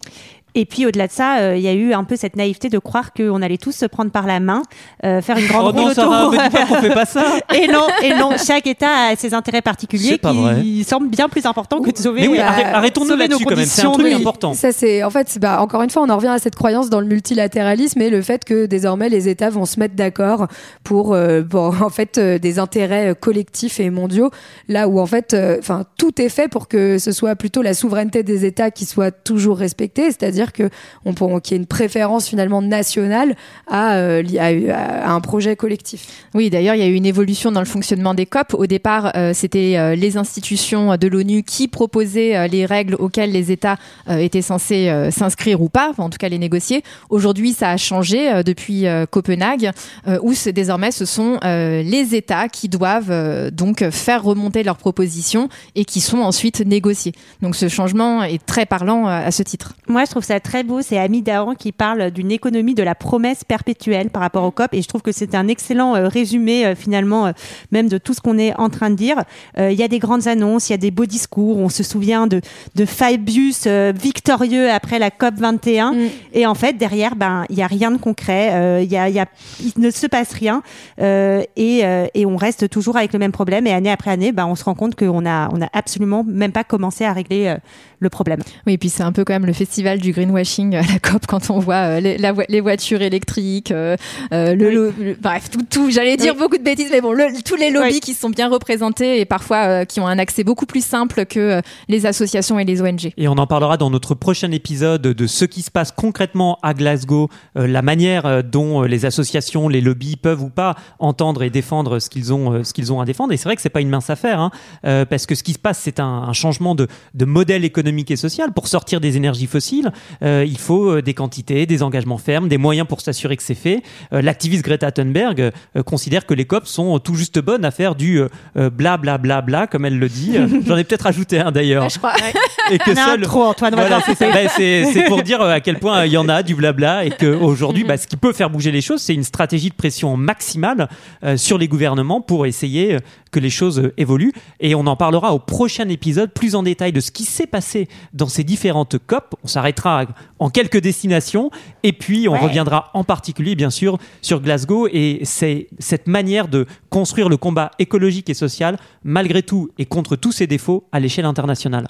Et 0.56 0.66
puis 0.66 0.86
au-delà 0.86 1.08
de 1.08 1.12
ça, 1.12 1.38
euh, 1.40 1.56
il 1.56 1.62
y 1.62 1.68
a 1.68 1.74
eu 1.74 1.94
un 1.94 2.04
peu 2.04 2.16
cette 2.16 2.36
naïveté 2.36 2.70
de 2.70 2.80
croire 2.80 3.14
qu'on 3.14 3.42
allait 3.42 3.58
tous 3.58 3.72
se 3.72 3.86
prendre 3.86 4.10
par 4.12 4.26
la 4.26 4.40
main, 4.40 4.64
euh, 5.06 5.22
faire 5.22 5.38
une 5.38 5.48
grande 5.48 5.74
Oh 5.76 5.78
non, 5.78 5.84
roue 5.86 5.90
autour. 5.92 6.34
fait 6.82 6.94
pas 6.94 7.06
ça. 7.06 7.24
Et 7.56 7.68
non, 7.68 7.88
et 8.04 8.14
non, 8.16 8.32
chaque 8.44 8.66
État 8.68 9.10
a 9.12 9.16
ses 9.16 9.34
intérêts 9.34 9.62
particuliers 9.62 10.20
qui 10.62 10.84
semblent 10.84 11.08
bien 11.10 11.30
plus 11.30 11.46
importants 11.46 11.82
que 11.82 11.92
de 11.92 11.98
sauver. 11.98 12.22
Mais 12.22 12.28
oui, 12.28 12.40
arrête- 12.40 12.66
arrêtons-nous 12.74 13.08
sauver 13.10 13.28
nos 13.28 13.38
là-dessus 13.38 13.46
quand 13.46 13.56
même. 13.56 13.66
C'est 13.66 13.82
un 13.82 13.86
conditions 13.86 13.92
truc 13.92 14.14
de- 14.14 14.20
important. 14.20 14.54
Ça 14.54 14.72
c'est 14.72 15.04
en 15.04 15.10
fait 15.10 15.38
bah, 15.40 15.62
encore 15.62 15.82
une 15.84 15.90
fois 15.90 16.02
on 16.04 16.10
en 16.10 16.16
revient 16.16 16.28
à 16.30 16.40
cette 16.40 16.56
croyance 16.56 16.90
dans 16.90 17.00
le 17.00 17.06
multilatéralisme 17.08 18.02
et 18.02 18.10
le 18.10 18.22
fait 18.22 18.44
que 18.46 18.66
désormais 18.66 19.10
les 19.10 19.30
États 19.30 19.50
vont 19.50 19.66
se 19.66 19.80
mettre 19.80 19.96
d'accord 19.96 20.48
pour, 20.84 21.14
euh, 21.14 21.42
pour, 21.44 21.82
en 21.84 21.90
fait 21.90 22.18
euh, 22.18 22.40
des 22.40 22.60
intérêts 22.60 23.12
euh, 23.12 23.14
collectifs 23.14 23.80
et 23.80 23.90
mondiaux 23.90 24.32
là 24.68 24.88
où 24.88 25.00
en 25.00 25.06
fait 25.06 25.34
euh, 25.34 25.58
enfin 25.60 25.84
tout 25.98 26.22
est 26.22 26.30
fait 26.30 26.48
pour 26.48 26.68
que 26.68 26.98
ce 26.98 27.12
soit 27.12 27.36
plutôt 27.36 27.62
la 27.62 27.74
souveraineté 27.74 28.24
des 28.24 28.46
États 28.46 28.72
qui 28.72 28.86
soit 28.86 29.12
toujours 29.12 29.58
respectée 29.58 30.06
c'est-à-dire 30.06 30.39
que 30.48 30.70
on 31.06 31.14
pour 31.14 31.42
qu'il 31.42 31.56
y 31.56 31.58
ait 31.58 31.62
une 31.62 31.68
préférence 31.68 32.28
finalement 32.28 32.62
nationale 32.62 33.36
à, 33.68 33.96
euh, 33.96 34.24
à, 34.40 35.10
à 35.10 35.12
un 35.12 35.22
projet 35.22 35.56
collectif. 35.56 36.08
Oui, 36.34 36.50
d'ailleurs, 36.50 36.76
il 36.76 36.82
y 36.82 36.84
a 36.84 36.88
eu 36.88 36.94
une 36.94 37.06
évolution 37.06 37.52
dans 37.52 37.60
le 37.60 37.66
fonctionnement 37.66 38.14
des 38.14 38.26
COP. 38.26 38.54
Au 38.54 38.66
départ, 38.66 39.12
euh, 39.16 39.34
c'était 39.34 39.76
euh, 39.78 39.96
les 39.96 40.18
institutions 40.18 40.98
de 40.98 41.08
l'ONU 41.08 41.44
qui 41.44 41.68
proposaient 41.68 42.36
euh, 42.36 42.48
les 42.48 42.66
règles 42.66 42.96
auxquelles 42.96 43.32
les 43.32 43.52
États 43.52 43.78
euh, 44.10 44.18
étaient 44.18 44.42
censés 44.42 44.90
euh, 44.90 45.12
s'inscrire 45.12 45.62
ou 45.62 45.70
pas, 45.70 45.90
enfin, 45.92 46.04
en 46.04 46.10
tout 46.10 46.18
cas 46.18 46.30
les 46.30 46.40
négocier. 46.40 46.84
Aujourd'hui, 47.10 47.54
ça 47.54 47.72
a 47.72 47.78
changé 47.78 48.32
euh, 48.32 48.44
depuis 48.44 48.88
euh, 48.88 49.06
Copenhague, 49.06 49.72
euh, 50.08 50.20
où 50.22 50.34
c'est 50.34 50.54
désormais 50.54 50.92
ce 50.92 51.06
sont 51.06 51.40
euh, 51.44 51.84
les 51.84 52.16
États 52.16 52.48
qui 52.48 52.70
doivent 52.70 53.12
euh, 53.12 53.52
donc 53.52 53.88
faire 53.90 54.24
remonter 54.24 54.64
leurs 54.64 54.78
propositions 54.78 55.50
et 55.76 55.86
qui 55.86 56.02
sont 56.02 56.20
ensuite 56.20 56.66
négociées. 56.66 57.14
Donc 57.42 57.56
ce 57.56 57.68
changement 57.68 58.24
est 58.24 58.46
très 58.46 58.66
parlant 58.66 59.08
euh, 59.08 59.28
à 59.28 59.32
ce 59.32 59.44
titre. 59.44 59.74
Moi, 59.88 60.06
je 60.06 60.12
trouve 60.12 60.24
ça 60.30 60.40
très 60.40 60.64
beau. 60.64 60.82
C'est 60.82 61.00
Ami 61.00 61.24
Dahan 61.24 61.56
qui 61.56 61.72
parle 61.72 62.12
d'une 62.12 62.32
économie 62.32 62.76
de 62.76 62.84
la 62.84 62.94
promesse 62.94 63.44
perpétuelle 63.44 64.12
par 64.12 64.22
rapport 64.22 64.44
au 64.44 64.52
COP. 64.52 64.74
Et 64.74 64.82
je 64.84 64.88
trouve 64.88 65.02
que 65.02 65.12
c'est 65.12 65.34
un 65.34 65.48
excellent 65.48 65.96
euh, 65.96 66.08
résumé, 66.08 66.68
euh, 66.68 66.76
finalement, 66.76 67.28
euh, 67.28 67.32
même 67.72 67.90
de 67.90 67.98
tout 67.98 68.14
ce 68.14 68.22
qu'on 68.22 68.38
est 68.38 68.56
en 68.56 68.70
train 68.70 68.92
de 68.92 68.96
dire. 68.96 69.24
Il 69.58 69.74
y 69.74 69.84
a 69.84 69.88
des 69.88 70.00
grandes 70.00 70.28
annonces, 70.28 70.70
il 70.70 70.74
y 70.74 70.76
a 70.76 70.78
des 70.78 70.92
beaux 70.92 71.06
discours. 71.06 71.58
On 71.58 71.70
se 71.70 71.84
souvient 71.84 72.28
de, 72.28 72.42
de 72.76 72.86
Fabius 72.86 73.68
victorieux 73.68 74.70
après 74.70 75.00
la 75.00 75.10
COP 75.10 75.36
21. 75.36 75.94
Mm. 75.94 75.98
Et 76.34 76.46
en 76.46 76.56
fait, 76.56 76.74
derrière, 76.74 77.16
ben, 77.16 77.46
il 77.50 77.58
y 77.58 77.62
a 77.62 77.68
rien 77.68 77.92
de 77.92 77.98
concret. 77.98 78.84
Il 78.84 78.92
y 78.92 78.98
a, 78.98 79.10
il 79.10 79.16
y 79.16 79.20
a, 79.20 79.26
il 79.62 79.82
ne 79.82 79.90
se 79.90 80.08
passe 80.08 80.34
rien. 80.34 80.62
Et, 81.00 81.84
et 82.14 82.26
on 82.26 82.38
reste 82.38 82.70
toujours 82.70 82.98
avec 82.98 83.14
le 83.14 83.20
même 83.20 83.32
problème. 83.32 83.68
Et 83.68 83.72
année 83.72 83.92
après 83.92 84.12
année, 84.12 84.32
ben, 84.32 84.46
on 84.46 84.56
se 84.56 84.64
rend 84.64 84.76
compte 84.76 84.96
qu'on 84.96 85.26
a, 85.26 85.50
on 85.52 85.62
a 85.62 85.70
absolument 85.74 86.24
même 86.26 86.52
pas 86.52 86.64
commencé 86.64 87.06
à 87.06 87.14
régler 87.14 87.56
le 88.00 88.10
problème. 88.10 88.40
Oui, 88.66 88.74
et 88.74 88.78
puis 88.78 88.90
c'est 88.90 89.04
un 89.04 89.12
peu 89.12 89.24
quand 89.26 89.34
même 89.34 89.46
le 89.46 89.54
festival 89.54 90.00
du 90.00 90.12
greenwashing 90.24 90.76
à 90.76 90.82
la 90.82 91.00
COP 91.00 91.26
quand 91.28 91.50
on 91.50 91.60
voit 91.60 91.76
euh, 91.76 92.00
les, 92.00 92.18
la 92.18 92.32
vo- 92.34 92.44
les 92.50 92.60
voitures 92.62 93.02
électriques, 93.02 93.72
euh, 93.72 93.96
euh, 94.34 94.54
le, 94.56 94.70
lo- 94.72 94.94
le- 95.00 95.16
bref, 95.20 95.50
tout, 95.50 95.62
tout 95.70 95.90
j'allais 95.92 96.18
dire 96.18 96.36
beaucoup 96.36 96.58
de 96.58 96.64
bêtises, 96.64 96.90
mais 96.92 97.02
bon, 97.02 97.14
le- 97.14 97.42
tous 97.44 97.56
les 97.56 97.72
lobbies 97.72 97.94
Oui. 97.94 98.00
qui 98.02 98.14
sont 98.14 98.30
bien 98.30 98.50
représentés 98.50 99.20
et 99.20 99.26
parfois 99.26 99.58
euh, 99.68 99.86
qui 99.86 100.00
ont 100.00 100.08
un 100.08 100.20
accès 100.20 100.44
beaucoup 100.44 100.66
plus 100.66 100.84
simple 100.86 101.26
que 101.26 101.40
euh, 101.40 101.62
les 101.88 102.06
associations 102.06 102.60
et 102.60 102.66
les 102.66 102.82
ONG. 102.82 103.12
Et 103.18 103.28
on 103.28 103.38
en 103.38 103.48
parlera 103.48 103.78
dans 103.78 103.90
notre 103.90 104.14
prochain 104.16 104.52
épisode 104.52 105.02
de 105.02 105.28
ce 105.28 105.46
qui 105.46 105.62
se 105.62 105.72
passe 105.72 105.92
concrètement 105.92 106.58
à 106.64 106.74
Glasgow, 106.74 107.30
euh, 107.58 107.68
la 107.68 107.82
manière 107.82 108.44
dont 108.44 108.82
les 108.84 109.06
associations, 109.06 109.70
les 109.70 109.82
lobbies 109.82 110.18
peuvent 110.18 110.42
ou 110.42 110.50
pas 110.50 110.76
entendre 111.00 111.44
et 111.44 111.50
défendre 111.50 112.00
ce 112.00 112.10
qu'ils 112.10 112.34
ont, 112.34 112.54
euh, 112.54 112.64
ce 112.64 112.74
qu'ils 112.74 112.92
ont 112.92 113.00
à 113.02 113.06
défendre. 113.06 113.32
Et 113.34 113.38
c'est 113.38 113.46
vrai 113.46 113.56
que 113.56 113.62
c'est 113.62 113.70
pas 113.70 113.82
une 113.82 113.90
mince 113.90 114.10
affaire, 114.10 114.40
hein, 114.40 114.52
euh, 114.86 115.06
parce 115.06 115.26
que 115.26 115.36
ce 115.36 115.44
qui 115.44 115.54
se 115.54 115.60
passe, 115.60 115.80
c'est 115.80 116.00
un, 116.00 116.06
un 116.06 116.34
changement 116.34 116.76
de, 116.76 116.88
de 117.14 117.26
modèle 117.26 117.64
économique 117.66 118.12
et 118.12 118.16
social. 118.16 118.52
Pour 118.54 118.68
sortir 118.68 119.00
des 119.00 119.16
énergies 119.18 119.48
fossiles, 119.48 119.92
euh, 120.24 120.46
il 120.48 120.58
faut 120.58 120.92
euh, 120.92 121.02
des 121.02 121.14
quantités, 121.14 121.66
des 121.66 121.84
engagements 121.84 122.18
fermes, 122.18 122.48
des 122.48 122.58
moyens 122.58 122.88
pour 122.88 123.02
s'assurer 123.02 123.38
que 123.38 123.44
c'est 123.44 123.56
fait. 123.56 123.82
Euh, 124.14 124.22
L'activiste 124.22 124.64
Greta 124.64 124.92
Thunberg 124.92 125.40
euh, 125.42 125.84
considère 125.84 126.26
que 126.26 126.34
les 126.34 126.46
COP 126.46 126.68
sont 126.68 127.00
tout 127.00 127.16
juste 127.16 127.40
bonnes 127.40 127.66
à 127.66 127.72
faire 127.72 127.96
du 127.96 128.22
bla 128.56 128.98
bla 128.98 129.18
bla 129.18 129.42
bla, 129.42 129.68
comme 129.68 129.86
elle 129.86 129.98
le 130.00 130.10
dit. 130.10 130.36
J'en 130.68 130.78
ai 130.78 130.84
peut-être 130.84 131.08
ajouté 131.08 131.40
un 131.40 131.52
d'ailleurs. 131.52 131.84
Ouais, 131.84 131.90
je 131.90 131.98
crois. 131.98 132.14
Et 132.72 132.78
que 132.78 132.94
seul- 132.96 133.22
trop, 133.22 133.44
Antoine. 133.44 133.74
voilà, 133.76 134.00
t'en 134.00 134.06
c'est 134.06 134.16
ça. 134.16 134.32
Ben, 134.32 134.48
c'est 134.56 135.06
pour 135.08 135.22
dire 135.24 135.42
à 135.42 135.60
quel 135.60 135.80
point 135.80 136.06
il 136.06 136.12
y 136.12 136.18
en 136.18 136.30
a 136.30 136.44
du 136.44 136.56
blabla 136.56 137.06
et 137.06 137.12
qu'aujourd'hui, 137.12 137.84
bah, 137.84 137.98
ce 137.98 138.08
qui 138.08 138.18
peut 138.18 138.34
faire 138.34 138.50
bouger 138.50 138.72
les 138.72 138.82
choses, 138.82 139.02
c'est 139.02 139.14
une 139.14 139.24
stratégie 139.24 139.70
de 139.70 139.76
pression 139.76 140.16
maximale 140.18 140.88
euh, 141.24 141.38
sur 141.38 141.58
les 141.58 141.68
gouvernements 141.68 142.22
pour 142.22 142.46
essayer 142.46 142.96
euh, 142.96 143.00
que 143.32 143.40
les 143.40 143.50
choses 143.50 143.80
euh, 143.80 143.94
évoluent. 143.98 144.34
Et 144.60 144.76
on 144.76 144.86
en 144.88 144.96
parlera 144.96 145.34
au 145.34 145.40
prochain 145.40 145.88
épisode 145.90 146.32
plus 146.34 146.56
en 146.56 146.64
détail 146.64 146.92
de 146.92 147.00
ce 147.00 147.12
qui 147.12 147.24
s'est 147.24 147.48
passé 147.48 147.88
dans 148.14 148.28
ces 148.28 148.44
différentes 148.44 148.98
COP. 148.98 149.36
On 149.44 149.48
s'arrêtera 149.48 150.06
en 150.40 150.50
quelques 150.50 150.80
destinations 150.80 151.52
et 151.84 151.94
puis 151.94 152.28
on 152.28 152.38
reviendra 152.38 152.90
en 152.94 153.04
particulier, 153.04 153.56
bien 153.56 153.70
sûr, 153.70 153.98
sur 154.22 154.42
Glasgow 154.42 154.88
et 154.92 155.22
c'est 155.24 155.68
cette 155.80 156.08
manière 156.08 156.48
de 156.48 156.66
construire 156.90 157.30
le 157.30 157.38
combat 157.38 157.72
écologique 157.80 158.30
et 158.30 158.34
social 158.34 158.78
malgré 159.04 159.44
tout 159.44 159.70
et 159.78 159.86
contre 159.86 160.16
tous 160.16 160.32
ses 160.32 160.48
défauts 160.48 160.86
à 160.92 161.00
l'échelle 161.00 161.26
internationale. 161.26 161.88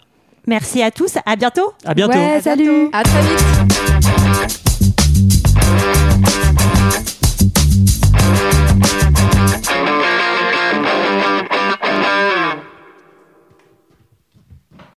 Merci 0.48 0.82
à 0.82 0.92
tous, 0.92 1.18
à 1.26 1.36
bientôt. 1.36 1.74
À 1.86 1.94
bientôt. 1.94 2.20
Salut. 2.42 2.90
À 2.92 3.04
très 3.04 3.22
vite. 3.22 4.70